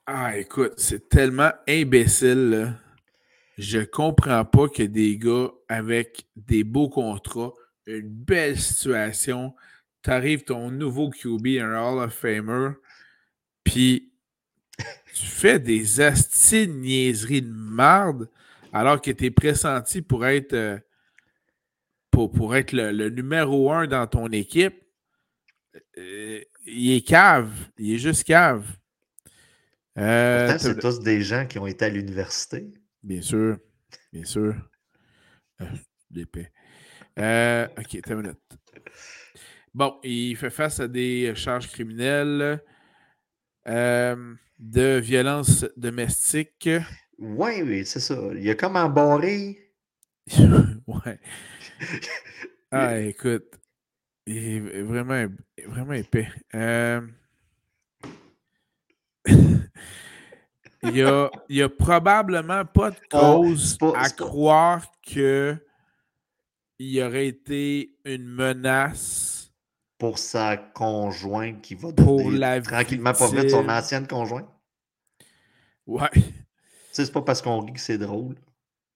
[0.06, 2.50] Ah, écoute, c'est tellement imbécile.
[2.50, 2.78] Là.
[3.58, 7.52] Je comprends pas que des gars avec des beaux contrats,
[7.86, 9.54] une belle situation,
[10.02, 12.70] t'arrives ton nouveau QB, un Hall of Famer,
[13.64, 14.12] puis
[15.14, 18.28] tu fais des asti niaiseries de marde
[18.72, 20.78] alors que tu es pressenti pour être, euh,
[22.10, 24.82] pour, être le, numéro un dans ton équipe,
[25.98, 27.52] euh, il est cave.
[27.78, 28.66] Il est juste cave.
[29.98, 32.72] Euh, c'est tous des gens qui ont été à l'université.
[33.02, 33.58] Bien sûr.
[34.12, 34.54] Bien sûr.
[36.10, 36.50] L'épée.
[37.16, 38.38] ok, t'as une minute.
[39.74, 42.62] Bon, il fait face à des charges criminelles
[44.62, 46.68] de violence domestique.
[47.18, 48.16] Oui, oui, c'est ça.
[48.34, 49.58] Il a comme embarré.
[50.86, 51.20] ouais.
[52.74, 53.60] Ah, écoute.
[54.26, 55.26] Il est vraiment,
[55.66, 56.28] vraiment épais.
[56.54, 57.02] Euh...
[59.26, 65.54] il y a, il a probablement pas de cause à croire que
[66.78, 69.41] il aurait été une menace
[70.02, 74.48] pour sa conjointe qui va pour la tranquillement pas vite son ancienne conjointe?
[75.86, 76.10] Ouais.
[76.90, 78.34] c'est pas parce qu'on rit que c'est drôle.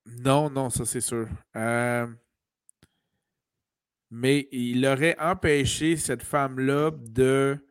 [0.05, 1.29] Non, non, ça c'est sûr.
[1.55, 2.09] Euh,
[4.11, 7.65] mais il aurait empêché cette femme-là de,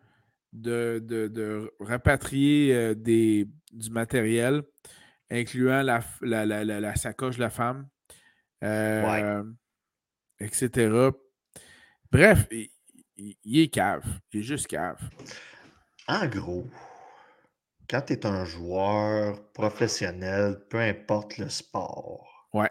[0.54, 4.64] de, de, rapatrier euh, des, du matériel,
[5.30, 7.86] incluant la, la, la, la sacoche de la femme.
[8.64, 9.44] Euh,
[10.40, 11.10] etc.
[12.10, 12.70] Bref, il,
[13.18, 14.04] est cave.
[14.32, 15.00] Il est juste cave.
[16.08, 16.68] En gros,
[17.90, 22.70] quand tu es un joueur professionnel, peu importe le sport, ouais.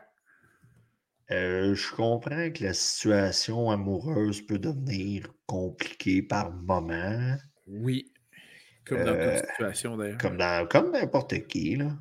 [1.31, 7.37] Euh, je comprends que la situation amoureuse peut devenir compliquée par moment.
[7.67, 8.13] Oui.
[8.85, 10.19] Comme dans toute euh, situation d'ailleurs.
[10.19, 11.97] Comme comme n'importe qui, là.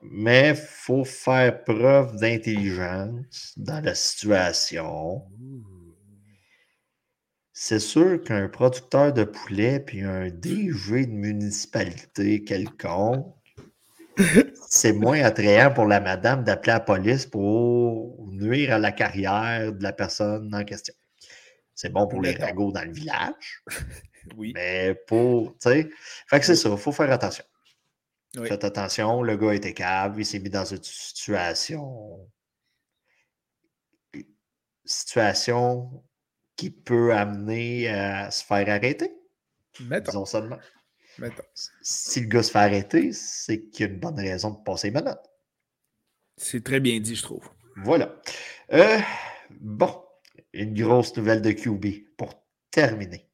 [0.00, 5.22] Mais il faut faire preuve d'intelligence dans la situation.
[7.58, 13.34] C'est sûr qu'un producteur de poulet puis un DG de municipalité quelconque,
[14.68, 19.82] c'est moins attrayant pour la madame d'appeler la police pour nuire à la carrière de
[19.82, 20.92] la personne en question.
[21.74, 23.64] C'est bon pour les ragots dans le village.
[24.36, 24.52] oui.
[24.54, 25.88] Mais pour, tu sais,
[26.26, 27.44] fait que c'est ça, il faut faire attention.
[28.34, 32.20] Faites attention, le gars était câble, il s'est mis dans une situation.
[34.84, 36.05] Situation
[36.56, 39.12] qui peut amener à se faire arrêter.
[39.80, 40.10] Mettons.
[40.10, 40.58] Disons seulement.
[41.18, 41.44] Mettons.
[41.82, 44.90] Si le gars se fait arrêter, c'est qu'il y a une bonne raison de passer
[44.90, 45.30] menottes.
[46.36, 47.48] C'est très bien dit, je trouve.
[47.76, 48.20] Voilà.
[48.72, 48.98] Euh,
[49.50, 50.02] bon,
[50.52, 52.34] une grosse nouvelle de QB pour
[52.70, 53.30] terminer.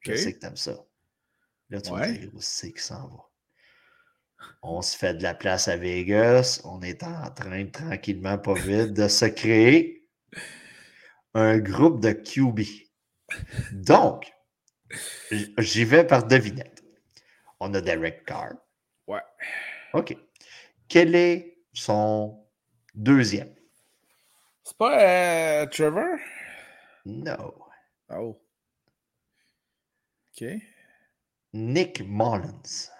[0.00, 0.84] Je sais que t'aimes ça.
[1.70, 2.12] Là, tu ouais.
[2.12, 3.28] dire où c'est que ça va.
[4.62, 6.60] On se fait de la place à Vegas.
[6.64, 10.01] On est en train, tranquillement, pas vite, de se créer
[11.34, 12.60] un groupe de QB.
[13.72, 14.32] Donc,
[15.58, 16.82] j'y vais par devinette.
[17.60, 18.54] On a Derek Carr.
[19.06, 19.22] Ouais.
[19.94, 20.16] OK.
[20.88, 22.44] Quel est son
[22.94, 23.54] deuxième?
[24.64, 26.18] C'est pas euh, Trevor?
[27.04, 27.54] No.
[28.10, 28.40] Oh.
[30.32, 30.48] OK.
[31.52, 32.90] Nick Mullins.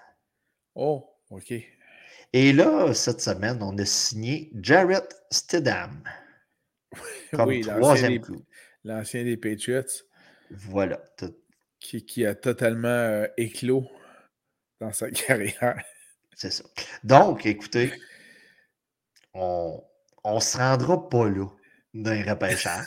[0.74, 1.08] Oh.
[1.30, 1.52] OK.
[2.34, 6.02] Et là, cette semaine, on a signé Jarrett Stidham
[7.36, 8.20] comme oui, troisième
[8.84, 9.82] L'ancien des Patriots.
[10.50, 11.02] Voilà.
[11.78, 13.88] Qui, qui, a totalement euh, éclos
[14.80, 15.82] dans sa carrière.
[16.34, 16.64] C'est ça.
[17.04, 17.92] Donc, écoutez,
[19.34, 19.82] on
[20.24, 21.46] ne se rendra pas là
[21.94, 22.84] d'un repêchage.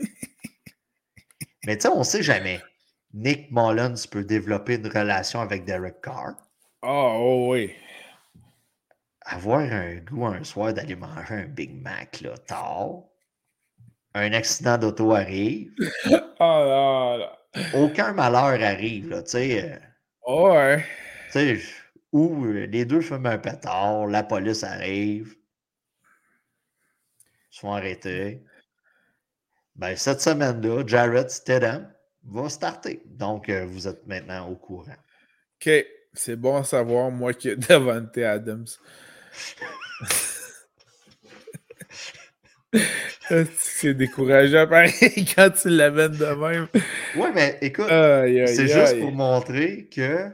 [1.66, 2.60] Mais tu sais, on ne sait jamais.
[3.12, 6.34] Nick Mullins peut développer une relation avec Derek Carr.
[6.82, 7.74] oh, oui
[9.24, 13.02] avoir un goût un soir d'aller manger un Big Mac là, tard,
[14.14, 15.72] un accident d'auto arrive.
[16.40, 17.18] oh
[17.74, 19.72] Aucun malheur arrive, là, tu sais.
[19.72, 19.78] Euh,
[20.22, 20.84] oh ouais.
[21.32, 21.60] Tu sais,
[22.12, 25.34] où euh, les deux fument un pétard, la police arrive,
[27.52, 28.42] ils sont arrêtés.
[29.76, 31.92] Ben, cette semaine-là, Jared Stedham
[32.24, 33.02] va starter.
[33.06, 34.96] Donc, euh, vous êtes maintenant au courant.
[35.60, 35.70] OK.
[36.12, 38.66] C'est bon à savoir, moi, qui Davante Adams.
[43.58, 44.92] c'est décourageant pareil
[45.36, 46.68] quand tu l'amènes de même.
[47.16, 50.30] Ouais, mais écoute, c'est juste pour montrer que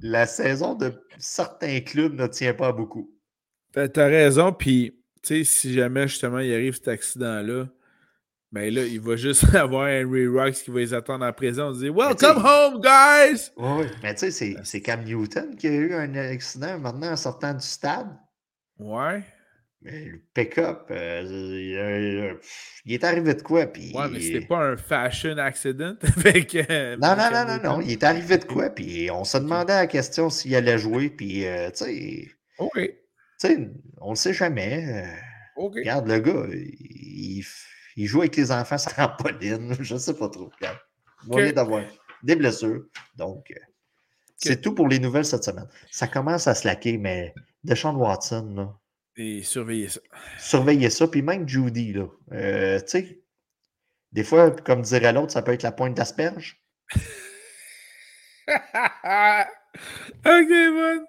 [0.00, 3.10] la saison de certains clubs ne tient pas beaucoup.
[3.72, 7.66] T'as as raison, puis tu sais, si jamais justement il arrive cet accident-là,
[8.50, 11.68] ben là, il va juste avoir Henry Rocks qui va les attendre en prison.
[11.68, 13.50] On dit Welcome home, guys!
[13.56, 17.54] Oui, mais tu sais, c'est Cam Newton qui a eu un accident maintenant en sortant
[17.54, 18.08] du stade.
[18.78, 19.22] Ouais.
[19.84, 22.38] Mais le pick-up, euh,
[22.84, 23.66] il, est arrivé de quoi?
[23.66, 26.54] Puis, ouais, mais c'était pas un fashion accident avec.
[26.54, 28.70] Euh, non, non, non, non, non, il est arrivé de quoi?
[28.70, 31.10] Puis on se demandait la question s'il allait jouer.
[31.10, 32.28] Puis, euh, tu sais.
[32.58, 32.74] OK.
[32.76, 32.92] Tu
[33.38, 35.04] sais, on le sait jamais.
[35.56, 35.74] OK.
[35.74, 37.44] Regarde, le gars, il,
[37.96, 39.74] il, joue avec les enfants sans Pauline.
[39.80, 40.52] Je sais pas trop.
[40.60, 40.78] Regarde.
[41.28, 41.52] Okay.
[41.52, 41.82] d'avoir
[42.22, 42.84] des blessures.
[43.16, 43.52] Donc,
[44.36, 45.68] c'est tout pour les nouvelles cette semaine.
[45.90, 47.34] Ça commence à se laquer, mais
[47.64, 48.78] Deshaun Watson, là.
[49.16, 50.00] Et surveillez ça.
[50.38, 51.06] Surveillez ça.
[51.06, 52.06] Puis même Judy, là.
[52.32, 53.22] Euh, tu sais,
[54.12, 56.62] des fois, comme dirait l'autre, ça peut être la pointe d'asperge.
[56.94, 58.58] ok,
[60.24, 61.06] bon.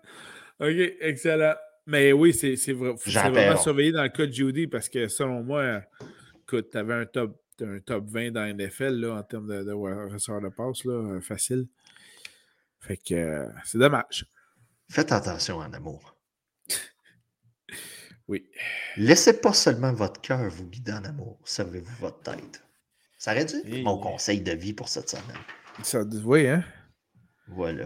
[0.60, 1.56] Ok, excellent.
[1.86, 5.82] Mais oui, c'est vrai, vraiment surveiller dans le cas de Judy parce que selon moi,
[6.43, 9.72] écoute, tu avais un top, un top 20 dans NFL là, en termes de, de
[9.74, 11.68] ressort de passe, là, facile.
[12.80, 14.26] Fait que euh, c'est dommage.
[14.89, 16.12] Faites attention en amour.
[18.28, 18.46] Oui.
[18.96, 22.64] Laissez pas seulement votre cœur vous guider en amour, servez-vous votre tête.
[23.18, 25.38] Ça aurait dû être mon conseil de vie pour cette semaine.
[25.82, 26.64] Ça, oui, hein?
[27.48, 27.86] Voilà.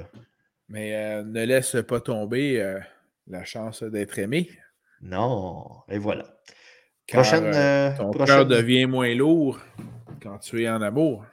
[0.70, 2.80] Mais euh, ne laisse pas tomber euh,
[3.28, 4.50] la chance d'être aimé.
[5.02, 6.26] Non, et voilà.
[7.08, 9.60] prochaine, euh, ton cœur devient moins lourd
[10.22, 11.26] quand tu es en amour.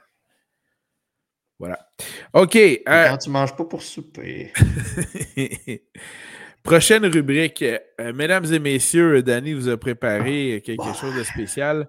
[1.57, 1.89] Voilà.
[2.33, 2.57] OK.
[2.85, 4.53] quand tu manges pas pour souper.
[6.65, 7.63] Prochaine rubrique.
[8.15, 10.93] mesdames et messieurs, Danny vous a préparé quelque bah.
[10.99, 11.87] chose de spécial.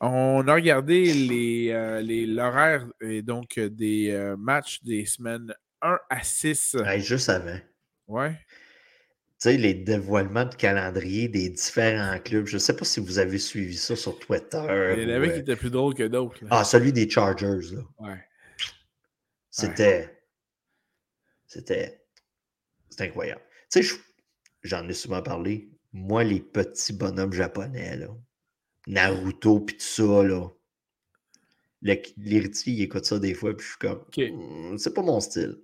[0.00, 6.76] On a regardé les, l'horaire et donc des matchs des semaines 1 à 6.
[6.98, 7.58] juste avant.
[8.06, 8.30] Ouais.
[9.40, 12.46] Tu sais, les dévoilements de calendrier des différents clubs.
[12.46, 14.62] Je ne sais pas si vous avez suivi ça sur Twitter.
[14.96, 16.38] Il y en avait qui étaient plus drôles que d'autres.
[16.50, 17.72] Ah, celui des Chargers.
[17.72, 17.82] Là.
[17.98, 18.24] Ouais.
[19.50, 20.22] C'était.
[21.46, 22.04] C'était.
[22.88, 23.42] C'était incroyable.
[23.70, 23.96] Tu sais,
[24.62, 25.70] j'en ai souvent parlé.
[25.92, 28.08] Moi, les petits bonhommes japonais, là.
[28.86, 30.48] Naruto, puis tout ça, là.
[31.82, 34.04] L'héritier, il écoute ça des fois, puis je suis comme.
[34.16, 35.58] Hmm, c'est pas mon style.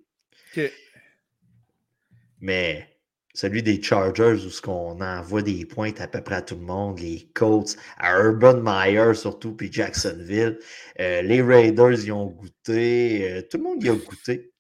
[2.40, 2.94] Mais
[3.34, 6.61] celui des Chargers où ce qu'on envoie des pointes à peu près à tout le
[6.61, 10.59] monde, les Colts, à Urban Meyer surtout, puis Jacksonville.
[11.00, 13.32] Euh, les Raiders y ont goûté.
[13.32, 14.52] Euh, tout le monde y a goûté.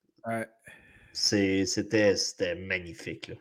[1.14, 3.28] C'était magnifique.
[3.28, 3.36] Là.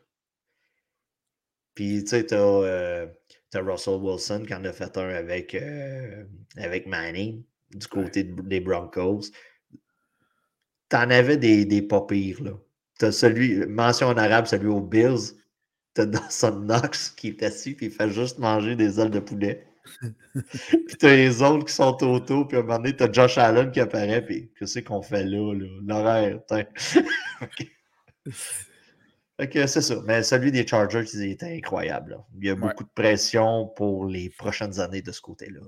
[1.76, 3.08] Puis, tu sais, euh,
[3.56, 5.58] Russell Wilson qui en a fait un avec,
[6.58, 9.32] avec Manning du côté des Broncos.
[10.90, 12.52] T'en avais des, des pas pires, là.
[13.00, 15.36] T'as celui, mention en arabe, celui aux Bills.
[15.94, 19.68] T'as Dawson Knox qui est assis et il fait juste manger des ailes de poulet.
[20.02, 23.72] Puis t'as les autres qui sont autour, puis à un moment donné, t'as Josh Allen
[23.72, 25.66] qui apparaît, puis qu'est-ce qu'on fait là, là?
[25.86, 26.40] L'horaire,
[27.42, 27.68] ok.
[29.54, 29.96] c'est ça.
[30.06, 32.18] Mais celui des Chargers, il était incroyable.
[32.40, 35.62] Il y a beaucoup de pression pour les prochaines années de ce côté-là.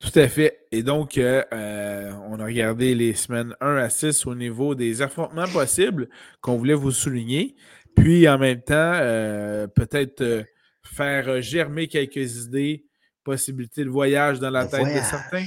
[0.00, 0.66] Tout à fait.
[0.72, 5.02] Et donc, euh, euh, on a regardé les semaines 1 à 6 au niveau des
[5.02, 6.08] affrontements possibles
[6.40, 7.54] qu'on voulait vous souligner.
[7.94, 10.44] Puis, en même temps, euh, peut-être
[10.82, 12.86] faire germer quelques idées,
[13.24, 15.44] possibilités de voyage dans la tête de certains.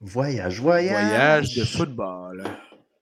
[0.00, 1.08] Voyage, voyage.
[1.08, 2.44] Voyage de football.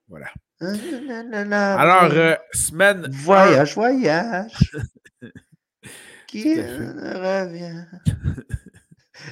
[0.08, 0.28] Voilà.
[0.60, 3.08] Alors, semaine.
[3.10, 4.52] Voyage, voyage.
[6.28, 7.84] Qui revient?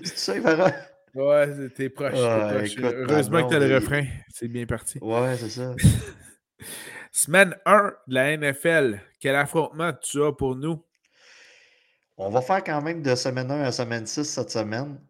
[0.05, 0.73] C'est ça, va.
[1.15, 2.13] Ouais, t'es proche.
[2.15, 4.05] Heureusement que t'as le refrain.
[4.29, 4.99] C'est bien parti.
[5.01, 5.75] Ouais, c'est ça.
[7.13, 9.01] Semaine 1 de la NFL.
[9.19, 10.85] Quel affrontement tu as pour nous?
[12.23, 15.01] On va faire quand même de semaine 1 à semaine 6 cette semaine.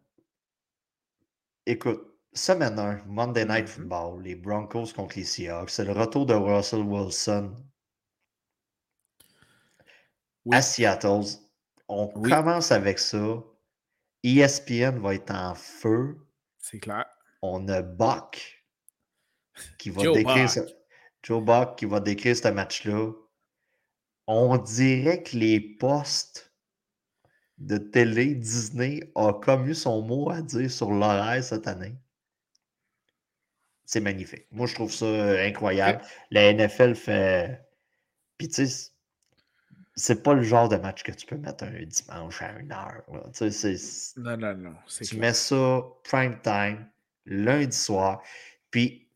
[1.65, 2.01] Écoute,
[2.31, 3.67] semaine 1, Monday Night mm-hmm.
[3.67, 5.71] Football, les Broncos contre les Seahawks.
[5.71, 7.53] C'est le retour de Russell Wilson
[10.53, 11.37] à Seattle.
[11.89, 13.43] On commence avec ça.
[14.23, 16.17] ESPN va être en feu.
[16.59, 17.05] C'est clair.
[17.41, 18.63] On a Buck
[19.77, 20.61] qui va décrire ce...
[21.23, 23.11] Joe Buck qui va décrire ce match-là.
[24.27, 26.50] On dirait que les postes
[27.61, 31.95] de télé Disney ont comme eu son mot à dire sur l'horaire cette année.
[33.85, 34.47] C'est magnifique.
[34.51, 36.01] Moi, je trouve ça incroyable.
[36.31, 37.61] La NFL fait.
[38.37, 38.91] Puis, tu sais,
[39.95, 43.03] c'est pas le genre de match que tu peux mettre un dimanche à une heure.
[44.17, 44.75] non, non, non.
[45.01, 46.87] Tu mets ça prime time,
[47.25, 48.23] lundi soir,
[48.71, 49.07] puis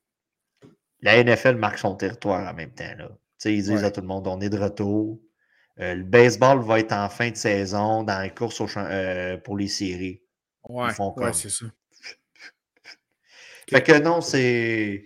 [1.01, 2.95] la NFL marque son territoire en même temps.
[2.97, 3.09] Là.
[3.45, 5.19] Ils disent à tout le monde on est de retour.
[5.79, 9.67] Euh, le baseball va être en fin de saison dans les courses euh, pour les
[9.67, 10.21] séries.
[10.69, 11.65] Ouais, ouais c'est ça.
[13.69, 15.05] Fait que non, c'est.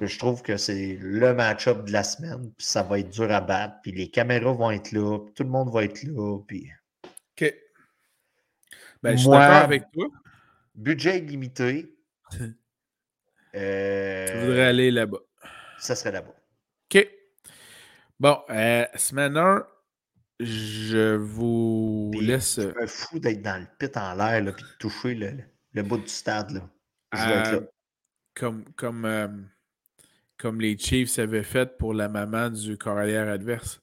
[0.00, 3.40] Je trouve que c'est le match-up de la semaine, puis ça va être dur à
[3.40, 6.70] battre, puis les caméras vont être là, tout le monde va être là, puis...
[7.04, 7.54] OK.
[9.02, 10.06] Ben, je suis d'accord avec toi.
[10.74, 11.94] Budget limité.
[13.54, 15.20] euh, tu voudrais aller là-bas.
[15.78, 16.34] Ça serait là-bas.
[16.94, 17.08] OK.
[18.18, 19.66] Bon, euh, semaine 1,
[20.40, 22.54] je vous laisse.
[22.54, 25.32] C'est un fou d'être dans le pit en l'air, puis de toucher le,
[25.72, 26.50] le, bout du stade.
[26.50, 26.68] Là.
[27.12, 27.52] Je être là.
[27.54, 27.60] Euh,
[28.34, 29.28] comme, comme euh,
[30.38, 33.80] comme les Chiefs avaient fait pour la maman du corollaire adverse.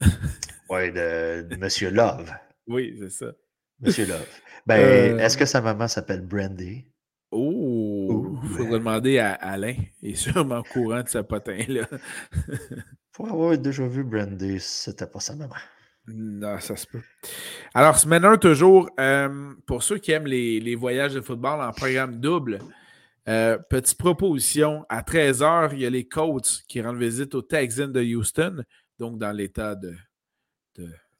[0.70, 2.32] oui, de, de Monsieur Love.
[2.68, 3.32] Oui, c'est ça.
[3.80, 4.28] Monsieur Love.
[4.66, 6.84] Ben, euh, est-ce que sa maman s'appelle Brandy?
[7.30, 9.74] Oh, il faudrait demander à Alain.
[10.00, 11.86] Il est sûrement au courant de sa potin-là.
[13.12, 15.56] Pour avoir déjà vu Brandy, c'était pas sa maman.
[16.10, 17.02] Non, ça se peut.
[17.74, 21.72] Alors, semaine 1, toujours, euh, pour ceux qui aiment les, les, voyages de football en
[21.72, 22.60] programme double,
[23.28, 27.92] euh, petite proposition, à 13h, il y a les Colts qui rendent visite aux Texans
[27.92, 28.64] de Houston.
[28.98, 29.94] donc dans l'État de,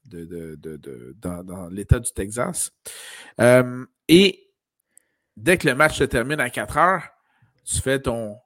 [0.06, 2.72] de, dans, l'État du Texas.
[3.40, 4.50] Euh, et
[5.36, 7.08] dès que le match se termine à 4 heures,
[7.64, 8.36] tu fais ton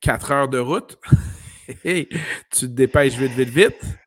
[0.00, 0.98] 4 heures de route.
[1.84, 2.06] tu
[2.50, 3.98] te dépêches vite, vite, vite.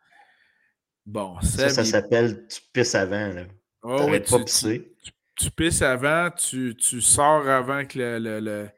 [1.10, 3.34] Bon, ça, ça s'appelle tu pisses avant.
[3.34, 3.42] Là.
[3.82, 4.94] Oh, pas pisser.
[5.36, 8.70] Tu, pisses avant, tu, sors avant que le, le,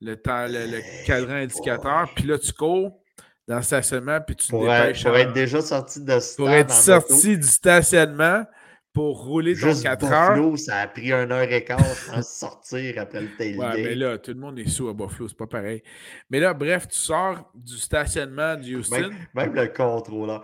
[0.00, 3.00] le, temps, le, cadran indicateur, puis là, tu cours
[3.46, 5.04] dans le stationnement, puis tu te dépêches.
[5.04, 8.44] Pour être déjà sorti de Pour être sorti du stationnement,
[8.92, 10.58] pour rouler ton 4 heures.
[10.58, 13.76] ça a pris un heure et quart pour sortir après le tailgate.
[13.76, 15.84] Ouais, mais là, tout le monde est sous à Buffalo, c'est pas pareil.
[16.28, 19.10] Mais là, bref, tu sors du stationnement de Houston.
[19.34, 20.42] Même, le contrôleur.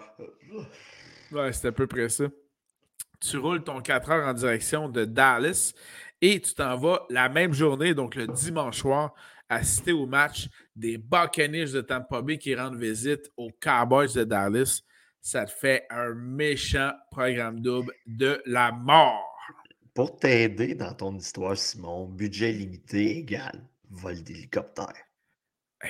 [1.35, 2.24] Ouais, c'est à peu près ça.
[3.20, 5.72] Tu roules ton 4 heures en direction de Dallas
[6.20, 9.14] et tu t'en vas la même journée, donc le dimanche soir,
[9.49, 14.82] assister au match des Buccaneers de Tampa Bay qui rendent visite aux Cowboys de Dallas
[15.24, 19.35] ça te fait un méchant programme double de la mort.
[19.95, 24.93] Pour t'aider dans ton histoire, Simon, budget limité égal vol d'hélicoptère.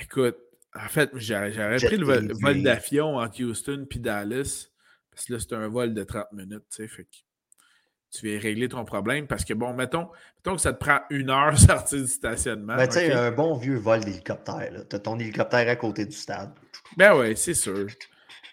[0.00, 0.36] Écoute,
[0.74, 4.68] en fait, j'aurais pris le vol, d'avion entre Houston et Dallas.
[5.14, 6.88] Parce que là, c'est un vol de 30 minutes, tu sais.
[6.88, 7.16] Fait que
[8.10, 9.26] tu vas régler ton problème.
[9.26, 12.76] Parce que, bon, mettons, mettons que ça te prend une heure sortir du stationnement.
[12.76, 14.72] Ben, tu sais, un bon vieux vol d'hélicoptère.
[14.88, 16.52] Tu as ton hélicoptère à côté du stade.
[16.96, 17.86] Ben oui, c'est sûr.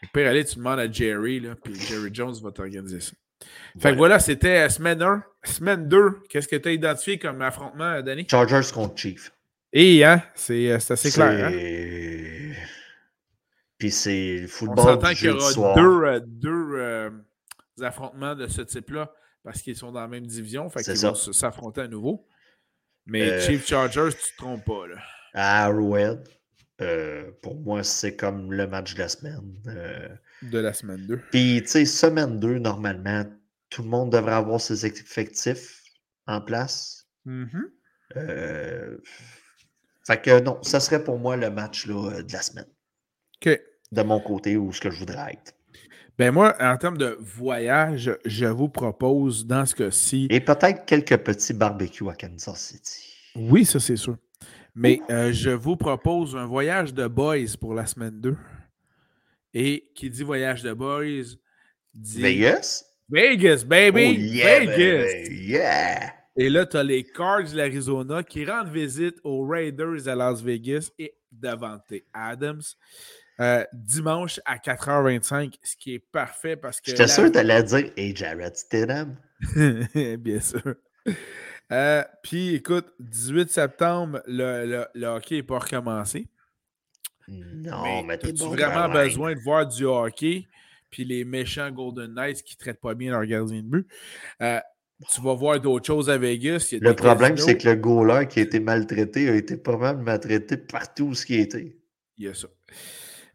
[0.03, 3.12] Au pire, aller, tu demandes à Jerry, là, puis Jerry Jones va t'organiser ça.
[3.80, 5.24] Fait que voilà, c'était euh, semaine 1.
[5.43, 8.28] Semaine 2, qu'est-ce que tu as identifié comme affrontement, euh, Danny?
[8.30, 9.32] Chargers contre Chief.
[9.74, 11.47] Et, hein, c'est euh, assez clair.
[11.47, 12.53] Hein?
[13.82, 14.77] Puis c'est le football.
[14.77, 17.09] On s'entend qu'il y aura deux,
[17.77, 19.11] deux affrontements de ce type-là
[19.43, 20.69] parce qu'ils sont dans la même division.
[20.69, 22.27] Fait qu'ils vont s'affronter à nouveau.
[23.07, 24.86] Mais Chief Chargers, tu te trompes pas.
[24.86, 25.01] Là.
[25.34, 26.29] À Arrowhead.
[26.79, 29.51] Euh, pour moi, c'est comme le match de la semaine.
[29.65, 30.09] Euh.
[30.43, 31.19] de la semaine 2.
[31.32, 33.25] Puis, tu sais, semaine 2, normalement,
[33.71, 35.82] tout le monde devrait avoir ses effectifs
[36.27, 37.07] en place.
[37.25, 37.63] Mm-hmm.
[38.17, 38.97] Euh,
[40.05, 42.67] fait que non, ça serait pour moi le match là, de la semaine.
[43.43, 43.59] OK.
[43.92, 45.54] De mon côté, où ce que je voudrais être.
[46.18, 50.28] Ben moi, en termes de voyage, je vous propose dans ce cas-ci.
[50.30, 53.18] Et peut-être quelques petits barbecues à Kansas City.
[53.36, 54.18] Oui, ça c'est sûr.
[54.76, 58.38] Mais euh, je vous propose un voyage de boys pour la semaine 2.
[59.54, 61.36] Et qui dit voyage de boys
[61.94, 62.22] dit.
[62.22, 62.86] Vegas?
[63.10, 64.16] Vegas, baby!
[64.18, 65.30] Oh, yeah, Vegas!
[65.30, 66.14] Yeah!
[66.38, 70.42] Et là, tu as les Cards de l'Arizona qui rendent visite aux Raiders à Las
[70.42, 72.62] Vegas et Davante Adams.
[73.42, 76.92] Euh, dimanche à 4h25, ce qui est parfait parce que.
[76.92, 79.16] J'étais sûr que tu allais dire Hey Jared Stidham.
[80.20, 80.76] Bien sûr.
[81.72, 86.28] Euh, puis écoute, 18 septembre, le, le, hockey n'est pas recommencé.
[87.28, 90.46] Non, mais, tu as vraiment besoin de voir du hockey,
[90.92, 93.88] puis les méchants Golden Knights qui ne traitent pas bien leur gardien de but.
[94.42, 94.60] Euh,
[95.10, 96.76] tu vas voir d'autres choses à Vegas.
[96.80, 100.58] le problème, c'est que le goaler qui a été maltraité a été pas mal maltraité
[100.58, 101.76] partout où il était.
[102.18, 102.48] Il y a ça.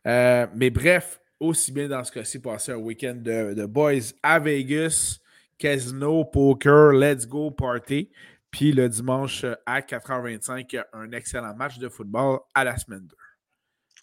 [0.06, 4.38] Euh, mais bref, aussi bien dans ce cas-ci, passer un week-end de, de, boys à
[4.38, 5.18] Vegas
[5.58, 8.10] casino, poker, let's go party.
[8.50, 13.16] Puis le dimanche à 4h25, un excellent match de football à la semaine 2.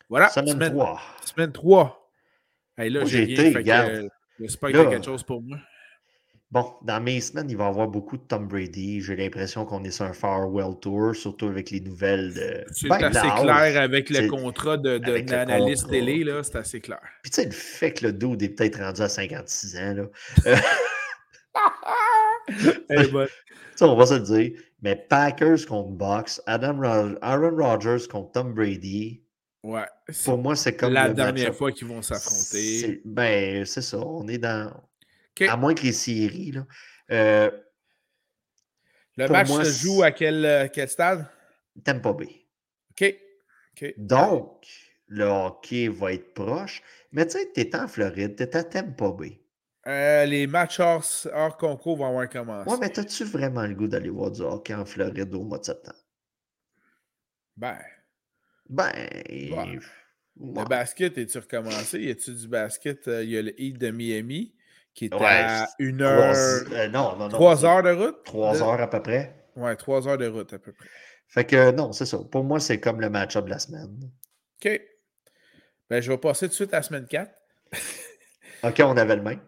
[0.10, 0.30] Voilà.
[0.30, 1.01] Semaine, 3.
[1.26, 2.12] Semaine 3.
[2.78, 3.54] là, j'ai rien.
[3.54, 5.58] Qu'il y a quelque chose pour moi.
[6.54, 9.01] Bon, dans mes semaines, il va y avoir beaucoup de Tom Brady.
[9.01, 12.64] J'ai l'impression qu'on est sur un farewell tour, surtout avec les nouvelles de.
[12.72, 17.01] C'est ben, assez clair avec le contrat de, de télé, là, c'est assez clair.
[17.24, 20.06] Puis tu sais, le fait que le dude est peut-être rendu à 56 ans, là.
[22.91, 23.28] Euh,
[23.82, 24.60] on va se le dire.
[24.82, 26.84] Mais Packers contre Bucks, Adam
[27.22, 29.24] Aaron Rodgers contre Tom Brady.
[29.64, 29.86] Ouais.
[30.26, 30.93] Pour moi, c'est comme.
[30.93, 33.01] La dernière fois qu'ils vont s'affronter.
[33.06, 33.97] Ben, c'est ça.
[33.97, 34.72] On est dans.
[35.41, 36.51] À moins que les séries.
[36.51, 36.65] Là.
[37.11, 37.51] Euh,
[39.17, 41.25] le match se joue à quel, euh, quel stade?
[41.84, 42.45] Tampa Bay.
[42.91, 43.15] OK.
[43.97, 44.67] Donc,
[45.07, 46.81] le hockey va être proche.
[47.11, 49.39] Mais tu sais, tu es en Floride, tu es à Tampa Bay.
[49.86, 52.69] Euh, les matchs hors, concours vont avoir commencé.
[52.69, 55.65] Ouais, mais as-tu vraiment le goût d'aller voir du hockey en Floride au mois de
[55.65, 55.97] septembre?
[57.57, 57.79] Ben.
[58.69, 58.93] Ben.
[60.39, 61.99] Le basket, est-tu recommencé?
[61.99, 63.07] Y a-tu du basket?
[63.07, 64.55] Euh, il y a le Heat de Miami?
[64.93, 66.35] Qui est à une heure.
[66.71, 67.29] Euh, non, non, non.
[67.29, 68.23] Trois heures de route?
[68.23, 69.35] Trois heures à peu près.
[69.55, 70.87] Ouais, trois heures de route à peu près.
[71.27, 72.19] Fait que non, c'est ça.
[72.31, 73.97] Pour moi, c'est comme le match-up de la semaine.
[74.63, 74.81] OK.
[75.89, 77.31] Ben, je vais passer tout de suite à la semaine 4.
[78.63, 79.39] OK, on avait le même.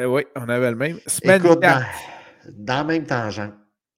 [0.00, 0.98] Euh, oui, on avait le même.
[1.06, 1.84] Semaine Écoute, dans,
[2.50, 3.52] dans, le même tangent.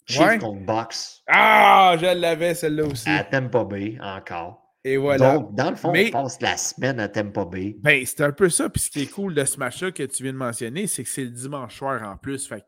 [0.07, 1.23] Chief contre Box.
[1.29, 3.09] Ah, je l'avais celle-là aussi.
[3.09, 4.68] À Tampa Bay, encore.
[4.85, 5.35] Et voilà.
[5.35, 7.77] Donc, dans le fond, on passe la semaine à Tempo Bay.
[7.81, 8.69] Ben, c'est un peu ça.
[8.69, 11.11] Puis ce qui est cool de ce match-là que tu viens de mentionner, c'est que
[11.11, 12.47] c'est le dimanche soir en plus.
[12.47, 12.65] Fait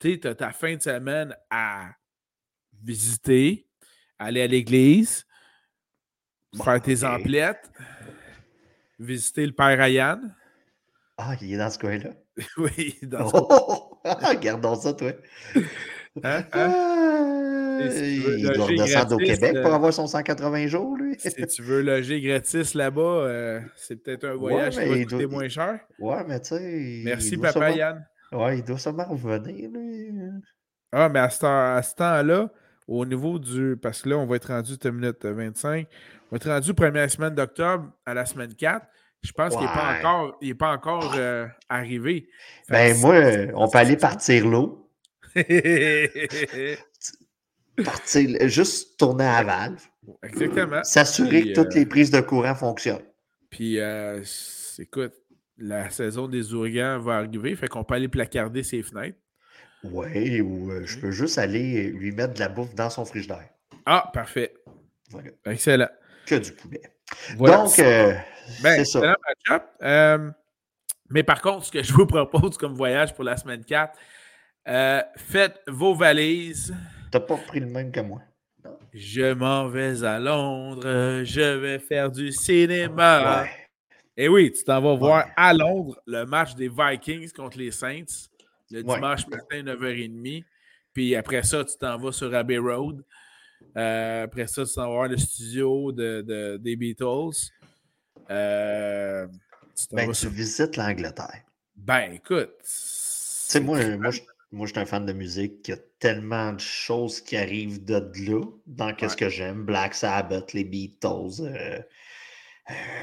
[0.00, 1.90] que tu as ta fin de semaine à
[2.82, 3.66] visiter,
[4.18, 5.26] aller à l'église,
[6.62, 7.70] faire tes emplettes,
[8.98, 10.20] visiter le père Ryan.
[11.18, 12.10] Ah, il est dans ce coin-là.
[12.56, 15.12] oui, dans ce oh, Regardons ça, toi.
[16.24, 16.44] Hein?
[16.52, 17.19] hein?
[17.80, 21.16] Il doit redescendre au Québec pour euh, avoir son 180 jours, lui.
[21.18, 25.48] si tu veux loger gratis là-bas, euh, c'est peut-être un voyage qui va coûter moins
[25.48, 25.80] cher.
[25.98, 27.02] Ouais, mais tu sais.
[27.04, 28.06] Merci, papa Yann.
[28.32, 30.12] Ouais, il doit sûrement revenir, lui.
[30.92, 32.50] Ah, mais à ce temps-là,
[32.86, 33.76] au niveau du.
[33.80, 35.86] Parce que là, on va être rendu à minute 25.
[36.30, 38.86] On va être rendu première semaine d'octobre à la semaine 4.
[39.22, 42.28] Je pense qu'il n'est pas encore, il est pas encore euh, arrivé.
[42.68, 43.16] ben, moi,
[43.54, 44.90] on peut aller partir l'eau.
[47.82, 49.82] partir, juste tourner à valve.
[50.22, 50.82] Exactement.
[50.82, 53.02] S'assurer que toutes les euh, prises de courant fonctionnent.
[53.50, 54.22] Puis, euh,
[54.78, 55.12] écoute,
[55.58, 59.18] la saison des ouragans va arriver, fait qu'on peut aller placarder ses fenêtres.
[59.84, 63.48] Oui, ou je peux juste aller lui mettre de la bouffe dans son frigidaire.
[63.86, 64.54] Ah, parfait.
[65.44, 65.88] Excellent.
[66.26, 66.82] Que du poulet.
[67.36, 68.14] Donc, euh,
[68.62, 69.16] ben, c'est ça.
[69.82, 70.30] Euh,
[71.08, 73.96] mais par contre, ce que je vous propose comme voyage pour la semaine 4,
[74.68, 76.74] euh, faites vos valises.
[77.10, 78.22] T'as pas pris le même que moi.
[78.92, 83.46] Je m'en vais à Londres, je vais faire du cinéma.
[84.16, 88.28] Et oui, tu t'en vas voir à Londres le match des Vikings contre les Saints
[88.70, 90.44] le dimanche matin, 9h30.
[90.92, 93.04] Puis après ça, tu t'en vas sur Abbey Road.
[93.76, 97.50] Euh, après ça, tu vas voir le studio de, des Beatles.
[98.30, 99.26] Euh,
[99.76, 101.42] tu, ben, visites l'Angleterre.
[101.76, 102.50] Ben, écoute.
[103.48, 104.20] Tu moi, moi, je,
[104.52, 105.68] moi, je suis un fan de musique.
[105.68, 107.94] Il y a tellement de choses qui arrivent de
[108.26, 109.64] là, dans qu'est-ce que j'aime.
[109.64, 111.80] Black Sabbath, les Beatles, euh,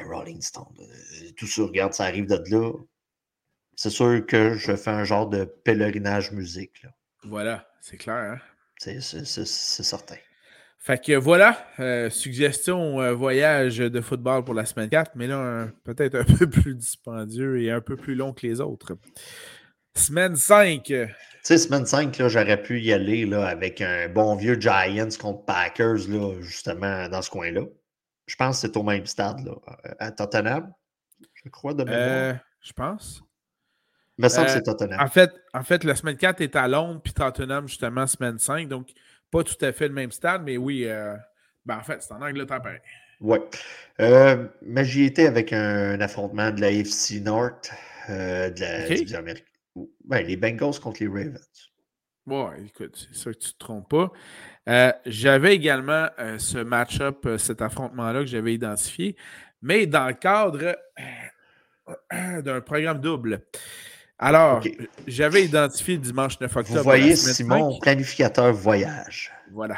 [0.06, 0.76] Rolling Stone.
[1.38, 2.74] tout ça, regarde, ça arrive de là.
[3.76, 6.84] C'est sûr que je fais un genre de pèlerinage musique.
[6.84, 6.90] Là.
[7.24, 8.16] Voilà, c'est clair.
[8.16, 8.40] Hein?
[8.80, 10.16] C'est certain.
[10.80, 15.68] Fait que voilà, euh, suggestion euh, voyage de football pour la semaine 4, mais là,
[15.84, 18.98] peut-être un peu plus dispendieux et un peu plus long que les autres.
[19.98, 20.84] Semaine 5.
[20.84, 21.08] Tu
[21.42, 26.08] sais, semaine 5, j'aurais pu y aller là, avec un bon vieux Giants contre Packers,
[26.08, 27.62] là, justement, dans ce coin-là.
[28.28, 29.54] Je pense que c'est au même stade, là,
[30.00, 30.72] à Tottenham.
[31.34, 31.86] Je crois de.
[31.88, 33.24] Euh, je pense.
[34.18, 35.00] Il me semble que c'est Tottenham.
[35.00, 38.68] En fait, en fait, la semaine 4 est à Londres, puis Tottenham, justement, semaine 5.
[38.68, 38.90] Donc,
[39.32, 41.16] pas tout à fait le même stade, mais oui, euh,
[41.66, 42.80] ben en fait, c'est en Angleterre pareil.
[43.20, 43.40] Oui.
[44.00, 47.72] Euh, mais j'y étais avec un, affrontement de la FC North,
[48.10, 49.47] euh, de la division américaine.
[50.06, 51.72] Ben, les Bengals contre les Ravens.
[52.26, 55.00] Ouais, écoute, c'est sûr que tu ne te trompes pas.
[55.06, 56.08] j'avais également
[56.38, 59.16] ce match-up, cet affrontement-là que j'avais identifié,
[59.62, 60.76] mais dans le cadre
[62.44, 63.46] d'un programme double.
[64.20, 64.64] Alors,
[65.06, 66.80] j'avais identifié dimanche 9 octobre.
[66.80, 69.32] Vous voyez, Simon, planificateur voyage.
[69.52, 69.78] Voilà.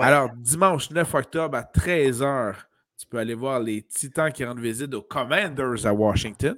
[0.00, 2.54] Alors, dimanche 9 octobre à 13h,
[2.98, 6.56] tu peux aller voir les Titans qui rendent visite aux Commanders à Washington.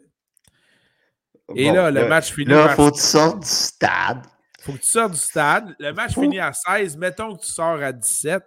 [1.55, 2.51] Et là, le match finit.
[2.51, 4.27] Là, il faut que tu sortes du stade.
[4.61, 5.75] faut que tu sortes du stade.
[5.79, 6.97] Le match finit à 16.
[6.97, 8.43] Mettons que tu sors à 17.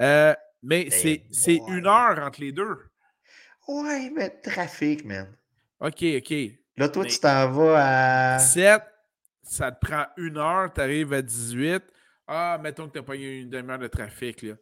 [0.00, 2.76] Euh, mais eh c'est une heure entre les deux.
[3.68, 5.26] Ouais, mais trafic, man.
[5.80, 6.34] OK, OK.
[6.76, 8.38] Là, toi, tu t'en vas à.
[8.38, 8.82] 7,
[9.42, 11.82] ça te prend une heure, tu arrives à 18.
[12.28, 14.42] Ah, mettons que tu n'as pas eu une demi-heure de trafic.
[14.42, 14.54] Là.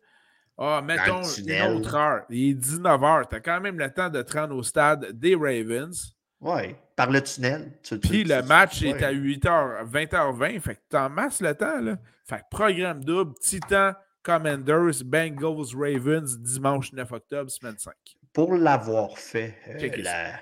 [0.56, 2.24] Ah, mettons une autre heure.
[2.28, 3.28] Il est 19 h.
[3.28, 6.13] Tu as quand même le temps de te rendre au stade des Ravens.
[6.40, 7.72] Oui, par le tunnel.
[8.02, 10.60] Puis le match est à 8h, 20h20.
[10.60, 11.80] Fait que tu en masses le temps.
[11.80, 11.96] Là.
[12.26, 17.94] Fait que programme double, Titan, Commanders, Bengals, Ravens, dimanche 9 octobre, semaine 5.
[18.32, 20.40] Pour l'avoir fait, euh, la,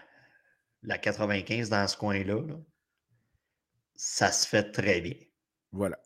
[0.82, 2.40] la 95 dans ce coin-là,
[3.94, 5.14] ça se fait très bien.
[5.72, 5.98] Voilà.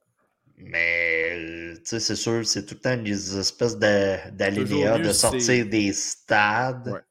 [0.59, 5.93] Mais, tu sais, c'est sûr, c'est tout le temps des espèces d'aléas de, sortir des
[5.93, 7.05] stades.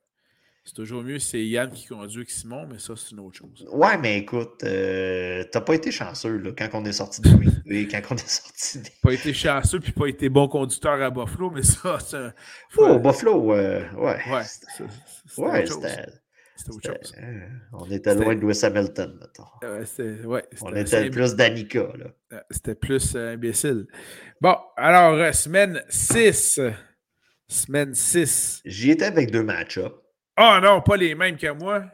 [0.65, 3.67] C'est toujours mieux, c'est Yann qui conduit que Simon, mais ça, c'est une autre chose.
[3.71, 7.29] Ouais, mais écoute, euh, t'as pas été chanceux là, quand on est sorti de
[7.67, 8.87] oui, quand on est sorti de...
[9.03, 12.33] Pas été chanceux puis pas été bon conducteur à Buffalo, mais ça, c'est
[12.77, 14.17] Oh, Buffalo, euh, ouais.
[14.27, 14.43] Ouais,
[15.37, 16.05] ouais c'était...
[16.55, 17.13] C'était autre chose.
[17.21, 20.27] Euh, on était loin de Louis Hamilton, mettons.
[20.27, 21.79] ouais, on était plus d'Annika.
[22.31, 23.87] Euh, c'était plus euh, imbécile.
[24.39, 26.61] Bon, alors, semaine 6.
[27.47, 28.61] Semaine 6.
[28.65, 29.93] J'y étais avec deux match-ups.
[30.37, 31.85] Ah oh, non, pas les mêmes que moi.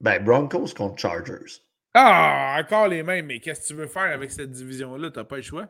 [0.00, 1.62] Ben, Broncos contre Chargers.
[1.94, 5.10] Ah, encore les mêmes, mais qu'est-ce que tu veux faire avec cette division-là?
[5.10, 5.68] T'as pas le choix.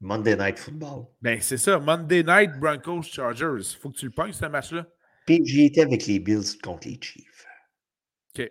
[0.00, 1.06] Monday Night Football.
[1.20, 1.78] Ben, c'est ça.
[1.78, 3.76] Monday Night Broncos Chargers.
[3.78, 4.86] Faut que tu le pognes, ce match-là.
[5.26, 7.46] Puis j'y étais avec les Bills contre les Chiefs.
[8.38, 8.50] OK.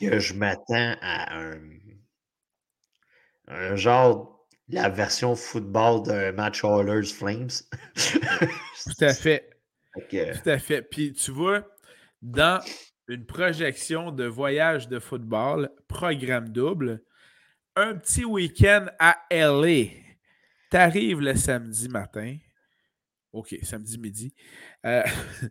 [0.00, 1.60] je m'attends à un,
[3.48, 4.36] un genre
[4.68, 7.48] la version football d'un match Oilers Flames.
[7.94, 9.50] Tout à fait.
[10.10, 10.82] Tout à fait.
[10.82, 11.66] Puis tu vois,
[12.22, 12.62] dans
[13.08, 17.02] une projection de voyage de football, programme double,
[17.76, 19.90] un petit week-end à LA.
[20.70, 22.36] T'arrives le samedi matin.
[23.32, 24.34] OK, samedi midi.
[24.86, 25.02] Euh,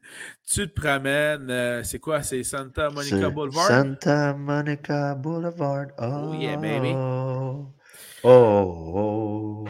[0.48, 2.24] tu te promènes, euh, c'est quoi?
[2.24, 3.68] C'est Santa Monica Boulevard?
[3.68, 5.88] Santa Monica Boulevard.
[6.00, 6.94] Oh, yeah, baby.
[6.96, 7.74] Oh,
[8.24, 9.66] oh, oh.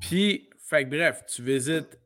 [0.00, 1.98] Puis, fait bref, tu visites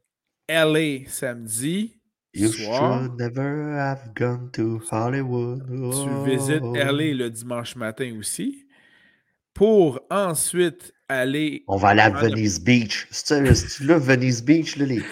[0.49, 1.99] LA samedi.
[2.33, 3.03] You soir.
[3.03, 5.66] should never have gone to Hollywood.
[5.66, 8.66] Tu visites LA le dimanche matin aussi
[9.53, 11.64] pour ensuite aller.
[11.66, 13.09] On va aller à Venice Beach.
[13.11, 13.41] C'est
[13.81, 15.03] là, Venice Beach, là, les.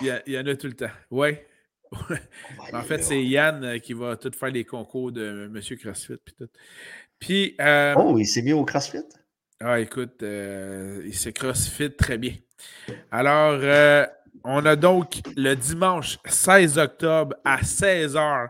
[0.00, 0.90] Il y, en a tout le temps.
[1.10, 1.30] Oui.
[2.72, 5.78] en fait, c'est Yann euh, qui va tout faire les concours de M.
[5.78, 6.18] CrossFit.
[6.24, 6.48] Puis, tout.
[7.18, 9.04] puis euh, oh, il s'est mis au CrossFit?
[9.58, 12.34] Ah, écoute, euh, il s'est CrossFit très bien.
[13.10, 13.60] Alors,
[14.46, 18.48] on a donc le dimanche 16 octobre à 16h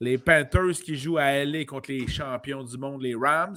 [0.00, 3.56] les Panthers qui jouent à LA contre les champions du monde, les Rams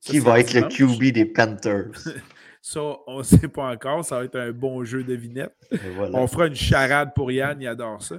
[0.00, 1.90] qui va être le QB des Panthers?
[2.62, 4.04] ça, on ne sait pas encore.
[4.04, 5.54] Ça va être un bon jeu de vinette.
[6.12, 8.16] On fera une charade pour Yann, il adore ça.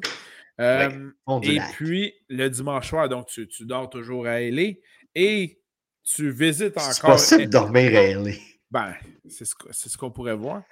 [0.61, 1.11] Euh,
[1.43, 4.73] et puis, le dimanche soir, donc tu, dors toujours à LA
[5.13, 5.59] et
[6.03, 6.93] tu visites encore.
[6.93, 8.32] C'est possible de dormir à LA.
[8.71, 8.93] Ben,
[9.28, 10.63] c'est ce, qu'on pourrait voir.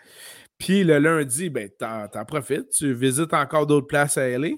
[0.64, 2.70] Puis le lundi, ben, t'en, en profites.
[2.70, 4.49] Tu visites encore d'autres places à LA.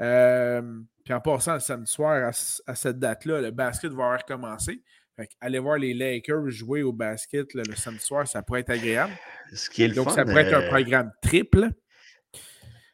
[0.00, 0.62] Euh,
[1.04, 2.30] puis en passant le samedi soir à,
[2.66, 4.82] à cette date-là, le basket va avoir commencé
[5.40, 9.12] aller voir les Lakers jouer au basket le samedi soir, ça pourrait être agréable.
[9.94, 11.68] Donc, ça pourrait être un euh, programme triple.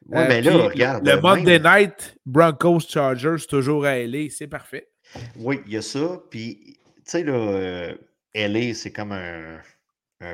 [0.08, 1.06] Oui, mais là, regarde.
[1.06, 4.88] Le Monday Night Broncos Chargers, toujours à LA, c'est parfait.
[5.36, 6.20] Oui, il y a ça.
[6.30, 7.94] Puis, tu sais, là, euh,
[8.34, 9.60] LA, c'est comme un,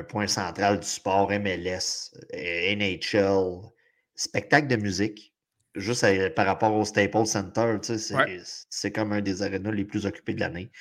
[0.07, 3.69] point central du sport MLS, euh, NHL,
[4.15, 5.33] spectacle de musique.
[5.75, 6.05] Juste
[6.35, 10.71] par rapport au Staples Center, c'est comme un des arénas les plus occupés de l'année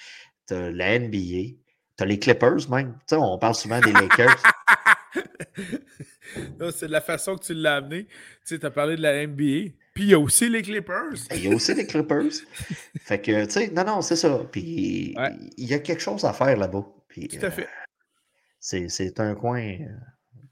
[0.47, 1.57] t'as la NBA,
[1.97, 2.95] t'as les Clippers même.
[3.07, 4.43] Tu sais, on parle souvent des Lakers.
[6.73, 8.05] c'est de la façon que tu l'as amené.
[8.05, 8.11] Tu
[8.45, 9.73] sais, tu as parlé de la NBA.
[9.95, 11.15] Puis il y a aussi les Clippers.
[11.35, 12.33] Il y a aussi les Clippers.
[13.01, 14.41] fait que, tu sais, non, non, c'est ça.
[14.51, 15.15] Puis
[15.57, 16.85] il y a quelque chose à faire là-bas.
[17.15, 17.63] tout à fait.
[17.63, 17.82] Euh,
[18.63, 19.61] c'est un coin.
[19.61, 19.89] Euh,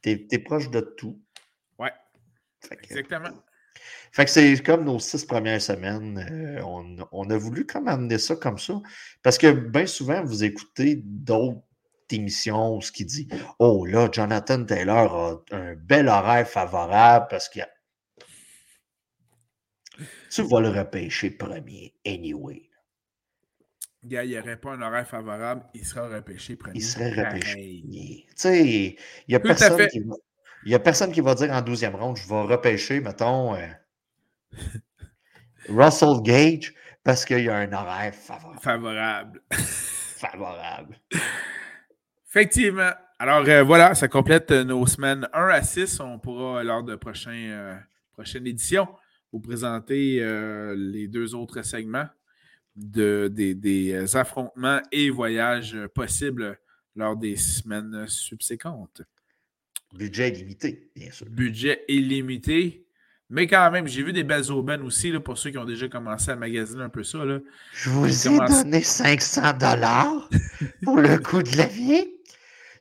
[0.02, 1.20] t'es es proche de tout.
[1.78, 1.92] Ouais.
[2.70, 3.30] Exactement.
[4.12, 6.18] Fait que c'est comme nos six premières semaines.
[6.30, 6.60] Euh,
[7.12, 8.80] on, a voulu comme amener ça comme ça.
[9.22, 11.62] Parce que bien souvent, vous écoutez d'autres
[12.10, 13.28] émissions ce qui dit
[13.60, 17.68] Oh là, Jonathan Taylor a un bel horaire favorable parce qu'il a.
[20.30, 22.69] Tu vas le repêcher premier, anyway.
[24.02, 26.78] Il n'y aurait pas un horaire favorable, il sera repêché premier.
[26.78, 27.84] Il serait repêché.
[27.84, 28.96] Tu sais, il
[29.28, 30.14] n'y a personne qui va.
[30.64, 33.66] Il n'y a personne qui va dire en 12e ronde, je vais repêcher, mettons, euh,
[35.68, 38.60] Russell Gage parce qu'il y a un horaire favorable.
[38.60, 39.42] Favorable.
[39.50, 41.00] favorable.
[42.28, 42.90] Effectivement.
[43.18, 46.00] Alors euh, voilà, ça complète nos semaines 1 à 6.
[46.00, 47.74] On pourra, lors de prochain, euh,
[48.12, 48.86] prochaine édition,
[49.32, 52.06] vous présenter euh, les deux autres segments
[52.80, 56.58] de, des, des, affrontements et voyages possibles
[56.96, 59.02] lors des semaines subséquentes.
[59.92, 61.26] Budget illimité, bien sûr.
[61.28, 62.86] Budget illimité.
[63.28, 65.88] Mais quand même, j'ai vu des belles aubaines aussi, là, pour ceux qui ont déjà
[65.88, 67.24] commencé à magasiner un peu ça.
[67.24, 67.38] Là.
[67.72, 70.28] Je vous ai donné 500 dollars
[70.82, 72.06] pour le coût de la vie.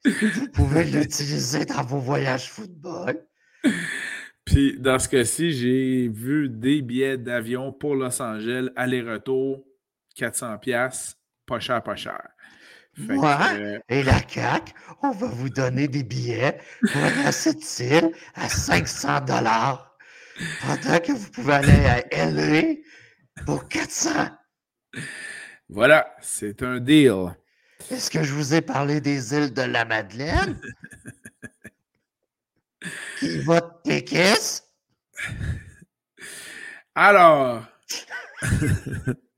[0.06, 3.24] Vous pouvez l'utiliser dans vos voyages football.
[4.46, 9.64] Puis, dans ce cas-ci, j'ai vu des billets d'avion pour Los Angeles, aller-retour,
[10.20, 11.16] 400$,
[11.46, 12.22] pas cher, pas cher.
[12.98, 18.12] Moi euh, et la CAQ, on va vous donner des billets pour aller cette île
[18.36, 19.98] à 500 dollars.
[20.62, 22.76] Pendant que vous pouvez aller à LA
[23.46, 24.10] pour 400.
[25.70, 27.36] Voilà, c'est un deal.
[27.92, 30.60] Est-ce que je vous ai parlé des îles de la Madeleine?
[33.20, 34.64] qui vote péquisse?
[36.96, 37.64] Alors.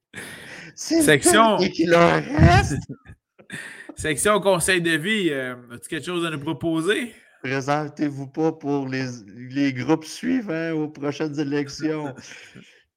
[0.81, 1.59] Section.
[3.95, 5.29] Section conseil de vie.
[5.29, 7.13] Euh, as-tu quelque chose à nous proposer?
[7.43, 12.15] Présentez-vous pas pour les, groupes suivants aux prochaines élections.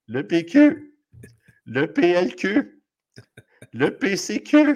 [0.06, 0.92] Le PQ,
[1.64, 2.82] le PLQ,
[3.72, 4.74] le PCQ,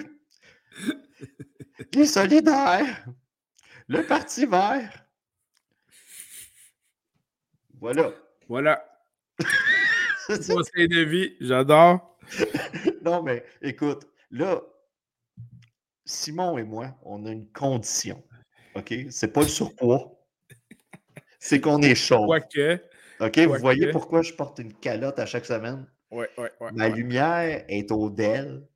[1.93, 3.05] les solidaires,
[3.87, 4.91] le Parti vert.
[7.79, 8.11] Voilà.
[8.47, 8.83] Voilà.
[10.27, 12.18] Conseil de vie, j'adore.
[13.03, 14.61] non, mais écoute, là,
[16.05, 18.23] Simon et moi, on a une condition.
[18.75, 18.93] OK?
[19.09, 20.19] C'est pas le surpoids.
[21.39, 22.25] C'est qu'on est chaud.
[22.25, 22.81] Quoique.
[23.19, 23.37] OK?
[23.39, 25.87] Vous voyez pourquoi je porte une calotte à chaque semaine?
[26.11, 26.69] Oui, oui, oui.
[26.73, 28.67] Ma lumière est au DEL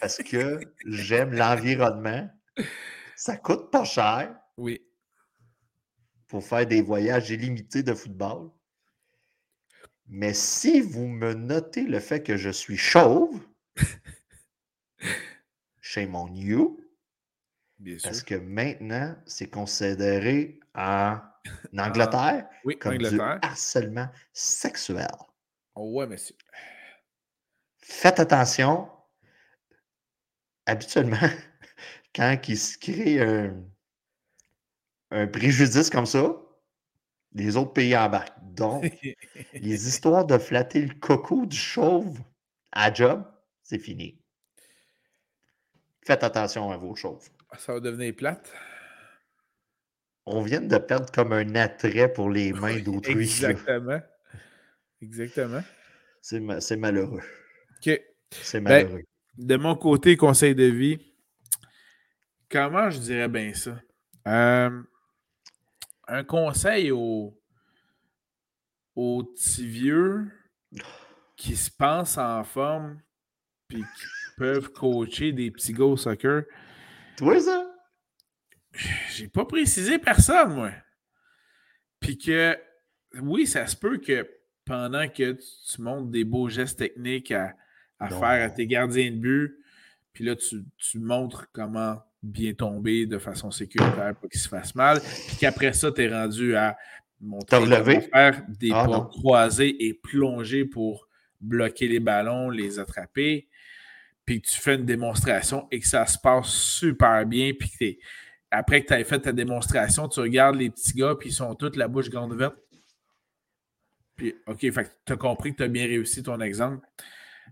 [0.00, 2.28] parce que j'aime l'environnement.
[3.16, 4.34] Ça coûte pas cher.
[4.56, 4.84] Oui.
[6.26, 8.50] Pour faire des voyages illimités de football.
[10.06, 13.40] Mais si vous me notez le fait que je suis chauve,
[15.80, 16.80] chez mon you.
[18.02, 21.18] parce que maintenant, c'est considéré en,
[21.78, 22.48] Angleterre
[22.80, 25.08] comme du harcèlement sexuel.
[25.74, 26.34] Oh ouais, monsieur.
[27.78, 28.88] Faites attention.
[30.66, 31.16] Habituellement,
[32.14, 33.20] quand il se crée
[35.10, 36.34] un, préjudice comme ça,
[37.34, 38.38] les autres pays embarquent.
[38.54, 38.84] Donc,
[39.54, 42.18] les histoires de flatter le coco du chauve
[42.72, 43.24] à job,
[43.62, 44.18] c'est fini.
[46.04, 47.28] Faites attention à vos chauves.
[47.58, 48.52] Ça va devenir plate.
[50.26, 53.24] On vient de perdre comme un attrait pour les mains d'autrui.
[53.24, 54.00] Exactement.
[55.02, 55.62] Exactement.
[56.20, 57.22] C'est malheureux.
[57.76, 58.00] OK.
[58.30, 59.02] C'est ben, malheureux.
[59.36, 60.98] de mon côté, conseil de vie,
[62.48, 63.78] comment je dirais bien ça?
[64.26, 64.82] Euh,
[66.08, 67.38] un conseil aux,
[68.94, 70.30] aux petits vieux
[71.36, 73.00] qui se pensent en forme
[73.68, 76.44] puis qui peuvent coacher des petits gars au soccer?
[77.16, 77.70] Toi, ça?
[79.10, 80.72] J'ai pas précisé personne, moi.
[82.00, 82.58] Puis que,
[83.20, 84.28] oui, ça se peut que
[84.64, 87.54] pendant que tu, montres des beaux gestes techniques à,
[87.98, 89.58] faire à tes gardiens de but,
[90.12, 95.00] puis là, tu, montres comment bien tomber de façon sécuritaire pour qu'il se fasse mal,
[95.00, 96.76] puis qu'après ça, tu es rendu à
[97.20, 101.08] comment faire des ah, pas croisés et plonger pour
[101.40, 103.46] bloquer les ballons, les attraper,
[104.24, 108.00] puis que tu fais une démonstration et que ça se passe super bien, puis que
[108.50, 111.54] après que tu aies fait ta démonstration, tu regardes les petits gars, puis ils sont
[111.54, 112.56] tous la bouche grande ouverte.
[114.16, 116.86] Puis, OK, tu as compris que tu as bien réussi ton exemple.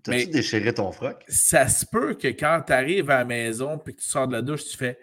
[0.02, 1.24] T'as-tu déchiré ton froc?
[1.28, 4.32] Ça se peut que quand tu arrives à la maison puis que tu sors de
[4.32, 4.98] la douche, tu fais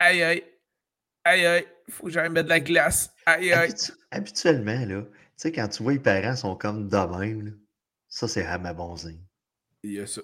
[0.00, 0.44] Aïe aïe,
[1.24, 3.12] aïe aïe, faut que j'aille mettre de la glace.
[3.26, 3.74] Aïe aïe.
[4.10, 7.58] habituellement, là, tu sais, quand tu vois les parents sont comme de même,
[8.08, 9.20] ça c'est à ma bonzine.
[9.82, 10.22] Il y a ça.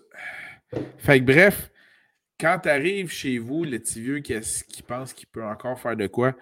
[0.99, 1.71] Fait que bref,
[2.41, 4.39] quand tu arrives chez vous, le petit vieux qui,
[4.69, 6.35] qui pense qu'il peut encore faire de quoi,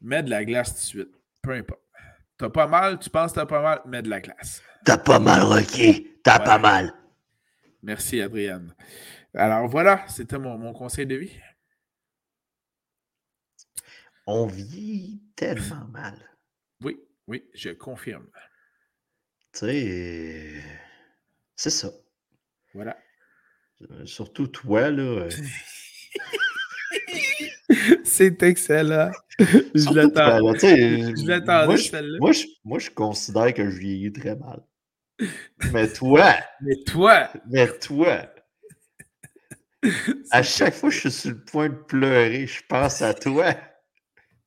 [0.00, 1.14] mets de la glace tout de suite.
[1.42, 1.80] Peu importe.
[2.38, 4.62] T'as pas mal, tu penses que t'as pas mal, mets de la glace.
[4.84, 6.10] T'as pas mal, Rocky.
[6.26, 6.92] T'as pas mal.
[7.84, 8.74] Merci, Adrienne.
[9.32, 11.38] Alors voilà, c'était mon, mon, conseil de vie.
[14.26, 16.18] On vit tellement mal.
[16.82, 18.26] Oui, oui, je confirme.
[19.52, 20.64] Tu sais,
[21.54, 21.92] c'est ça.
[22.74, 22.98] Voilà.
[23.82, 25.02] Euh, surtout toi, là.
[25.02, 25.30] Euh.
[28.04, 29.12] C'est excellent.
[29.38, 32.18] Je l'attendais, celle-là.
[32.18, 32.32] Moi,
[32.64, 34.60] moi, je considère que je vieillis très mal.
[35.72, 36.34] Mais toi.
[36.60, 37.30] Mais toi.
[37.48, 38.32] Mais toi.
[40.30, 43.54] À chaque fois que je suis sur le point de pleurer, je pense à toi.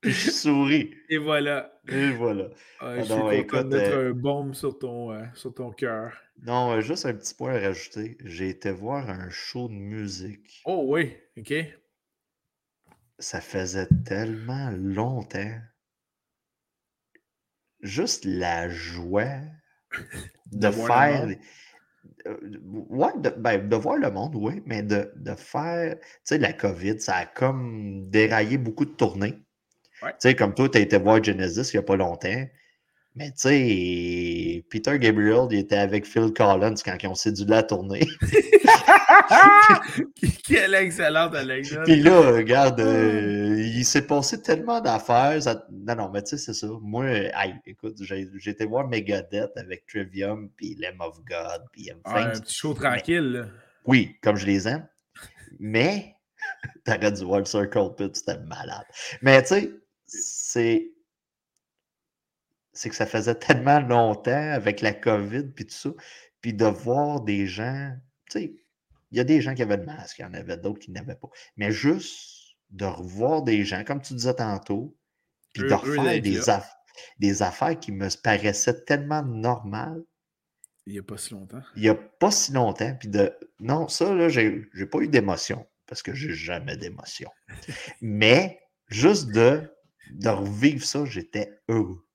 [0.02, 0.94] Puis je souris.
[1.10, 1.80] Et voilà.
[1.88, 2.50] Et voilà.
[2.80, 6.14] Ah, je suis content de mettre euh, un baume sur ton, euh, sur ton cœur.
[6.42, 8.18] Non, euh, juste un petit point à rajouter.
[8.24, 10.62] J'ai été voir un show de musique.
[10.66, 11.54] Oh oui, OK.
[13.18, 15.60] Ça faisait tellement longtemps.
[17.82, 19.42] Juste la joie
[20.52, 21.28] de, faire.
[22.90, 25.96] Ouais, de, ben, de, voir le monde, oui, mais de, de faire.
[26.00, 29.40] Tu sais, la COVID, ça a comme déraillé beaucoup de tournées.
[30.02, 32.46] Tu sais, comme toi, tu as été voir Genesis il n'y a pas longtemps.
[33.16, 37.64] Mais tu sais, Peter Gabriel, il était avec Phil Collins quand ils ont séduit la
[37.64, 38.08] tournée.
[40.48, 41.86] Quelle excellente anecdote.
[41.86, 43.39] Puis là, regarde, euh,
[43.80, 45.40] il s'est passé tellement d'affaires.
[45.72, 46.68] Non, non, mais tu sais, c'est ça.
[46.82, 47.30] Moi,
[47.66, 52.54] écoute, j'ai été voir Megadeth avec Trivium, puis Lamb of God, puis ah, Un petit
[52.54, 53.50] show tranquille.
[53.86, 54.86] Oui, comme je les aime.
[55.60, 56.16] Mais,
[56.86, 58.86] t'aurais dû voir le Circle Pit, c'était malade.
[59.22, 59.72] Mais tu sais,
[60.06, 60.92] c'est
[62.74, 65.90] c'est que ça faisait tellement longtemps avec la COVID puis tout ça,
[66.42, 67.94] puis de voir des gens,
[68.30, 68.56] tu sais,
[69.12, 70.92] il y a des gens qui avaient le masque, il y en avait d'autres qui
[70.92, 71.30] n'avaient pas.
[71.58, 72.39] Mais juste
[72.70, 74.96] de revoir des gens, comme tu disais tantôt,
[75.54, 76.40] puis de refaire des,
[77.20, 80.04] des affaires qui me paraissaient tellement normales.
[80.86, 81.62] Il n'y a pas si longtemps.
[81.76, 82.96] Il n'y a pas si longtemps.
[83.00, 83.32] Puis de.
[83.60, 85.66] Non, ça, là, j'ai pas eu d'émotion.
[85.86, 87.32] Parce que j'ai jamais d'émotion.
[88.02, 88.60] Mais
[88.90, 89.72] juste de,
[90.12, 92.06] de revivre ça, j'étais heureux.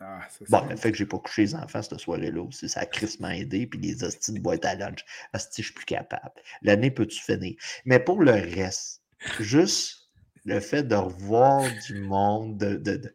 [0.00, 2.86] Ah, bon, le fait que j'ai pas couché les enfants cette soirée-là aussi, ça a
[2.86, 5.04] crissement aidé, puis les hosties de boîte à lunch.
[5.32, 6.32] Hostie, je suis plus capable.
[6.60, 7.54] L'année peut-tu finir?
[7.84, 9.02] Mais pour le reste,
[9.40, 10.01] juste
[10.44, 13.14] le fait de revoir du monde, de,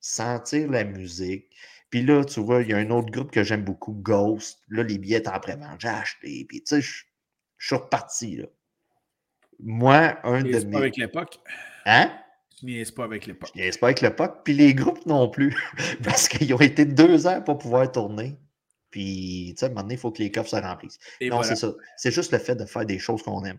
[0.00, 1.46] sentir la musique.
[1.90, 4.60] Puis là, tu vois, il y a un autre groupe que j'aime beaucoup, Ghost.
[4.68, 5.80] Là, les billets en pré-vente.
[5.80, 6.44] J'ai acheté.
[6.48, 7.04] Puis tu sais, je,
[7.58, 8.36] suis reparti.
[8.36, 8.46] Là.
[9.60, 10.70] Moi, un de mes.
[10.70, 11.38] pas avec l'époque?
[11.84, 12.12] Hein?
[12.58, 13.50] Tu niaises pas avec l'époque.
[13.54, 14.40] Je niaise pas avec l'époque.
[14.44, 15.56] Puis les groupes non plus.
[16.04, 18.36] Parce qu'ils ont été deux ans pour pouvoir tourner.
[18.90, 20.98] Puis, tu sais, à un moment donné, il faut que les coffres se remplissent.
[21.20, 21.72] non, c'est ça.
[21.96, 23.58] C'est juste le fait de faire des choses qu'on aime.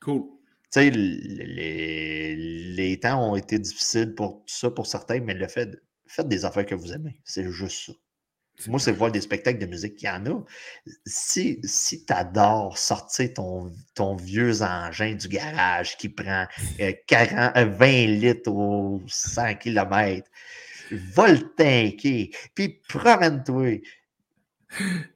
[0.00, 0.24] Cool.
[0.72, 5.68] Tu sais, les, les, temps ont été difficiles pour ça, pour certains, mais le fait,
[6.06, 7.20] faites des affaires que vous aimez.
[7.24, 7.92] C'est juste ça.
[8.68, 10.44] Moi, c'est voir des spectacles de musique qu'il y en a.
[11.06, 16.46] Si, si tu adores sortir ton, ton vieux engin du garage qui prend
[17.06, 20.28] 40, euh, 20 euh, litres aux 100 km,
[20.90, 23.82] va le tanker, puis promène-toi.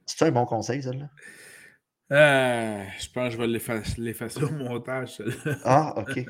[0.05, 1.09] C'est un bon conseil, ça, là?
[2.11, 3.47] Euh, je pense que je vais
[3.97, 5.21] l'effacer au montage.
[5.65, 6.25] ah, OK.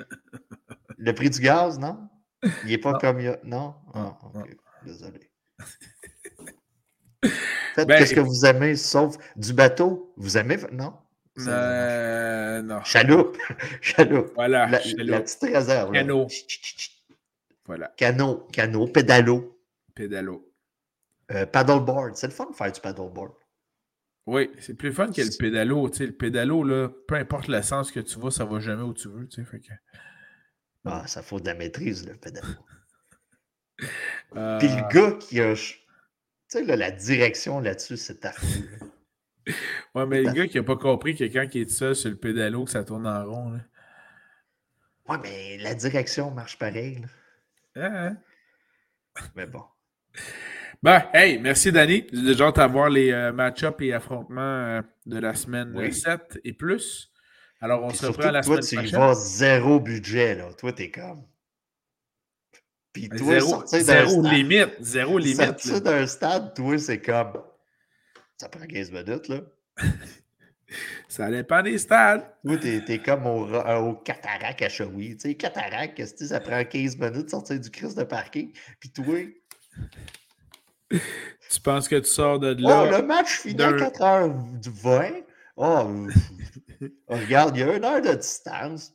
[0.97, 2.09] Le prix du gaz, non?
[2.63, 3.39] Il n'est pas comme il y a.
[3.43, 3.75] Non?
[3.93, 4.55] Ah, OK.
[4.83, 5.31] Désolé.
[7.75, 10.13] Faites ben, qu'est-ce que vous aimez, sauf du bateau.
[10.17, 10.57] Vous aimez.
[10.71, 10.93] Non?
[11.39, 12.83] Euh, non.
[12.83, 13.37] Chaloupe.
[13.81, 14.31] Chaloupe.
[14.35, 14.67] Voilà.
[14.67, 15.91] La, la petite réserve.
[15.91, 16.27] Canot.
[17.65, 17.93] Voilà.
[17.97, 18.47] Canot.
[18.51, 18.87] Canot.
[18.87, 19.59] Pédalo.
[19.93, 20.51] Pédalo.
[21.31, 22.15] Euh, paddleboard.
[22.15, 23.33] C'est le fun de faire du paddleboard.
[24.27, 25.89] Oui, c'est plus fun que le pédalo.
[25.89, 28.83] Tu sais, le pédalo, là, peu importe le sens que tu vas, ça va jamais
[28.83, 29.27] où tu veux.
[29.45, 29.71] Fait que...
[30.83, 32.47] Ah, ça faut de la maîtrise, le pédalo.
[33.77, 33.87] Puis
[34.33, 34.87] le euh.
[34.89, 35.53] gars qui a.
[35.55, 35.79] Tu
[36.47, 38.67] sais, là, la direction là-dessus, c'est affreux.
[39.95, 42.17] ouais, mais le gars qui n'a pas compris que quand il est seul sur le
[42.17, 43.51] pédalo, que ça tourne en rond.
[43.51, 43.59] Là.
[45.07, 47.01] Ouais, mais la direction marche pareil.
[47.75, 48.17] Ah, hein?
[49.35, 49.63] Mais bon.
[50.83, 52.05] Ben, hey, merci Danny.
[52.13, 56.39] J'ai déjà hâte à voir les euh, match-ups et affrontements euh, de la semaine 7
[56.43, 57.11] et plus.
[57.59, 58.79] Alors, on se reprend la semaine prochaine.
[58.81, 60.53] Toi, tu vas zéro budget, là.
[60.53, 61.23] Toi, t'es comme.
[62.93, 64.75] Puis toi, zéro, zéro limite.
[64.79, 65.59] Zéro limite.
[65.59, 67.41] Sortir d'un stade, toi, c'est comme.
[68.37, 69.41] Ça prend 15 minutes, là.
[71.07, 72.23] ça dépend des stades.
[72.45, 75.15] Toi, t'es es comme au, euh, au cataract à Shawi.
[75.15, 78.53] Tu sais, cataract, ça prend 15 minutes de sortir du Christ de parking.
[78.79, 79.25] Puis toi.
[80.89, 82.83] Tu penses que tu sors de là?
[82.83, 85.23] Oh, le match finit à 4h20.
[85.55, 86.07] Oh,
[87.07, 88.93] regarde, il y a une heure de distance.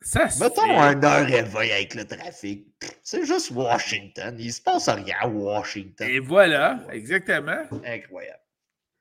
[0.00, 2.66] Ça Mettons un heure et vingt avec le trafic.
[3.02, 4.36] C'est juste Washington.
[4.38, 6.08] Il se passe rien à Washington.
[6.08, 7.62] Et voilà, exactement.
[7.84, 8.42] Incroyable.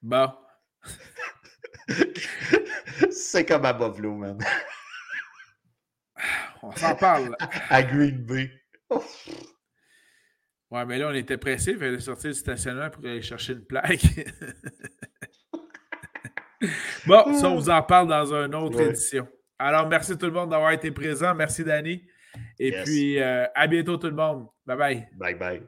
[0.01, 0.31] Bon.
[3.11, 4.37] C'est comme à Buffalo, man.
[6.61, 7.35] On s'en parle.
[7.69, 8.51] À Green Bay.
[10.71, 13.65] Ouais, mais là, on était pressé, il fallait sortir du stationnement pour aller chercher une
[13.65, 14.05] plaque.
[17.05, 19.27] bon, ça, on vous en parle dans une autre édition.
[19.59, 21.35] Alors, merci tout le monde d'avoir été présent.
[21.35, 22.01] Merci, Danny.
[22.57, 24.47] Et puis, euh, à bientôt tout le monde.
[24.65, 25.09] Bye bye.
[25.17, 25.59] Bye bye.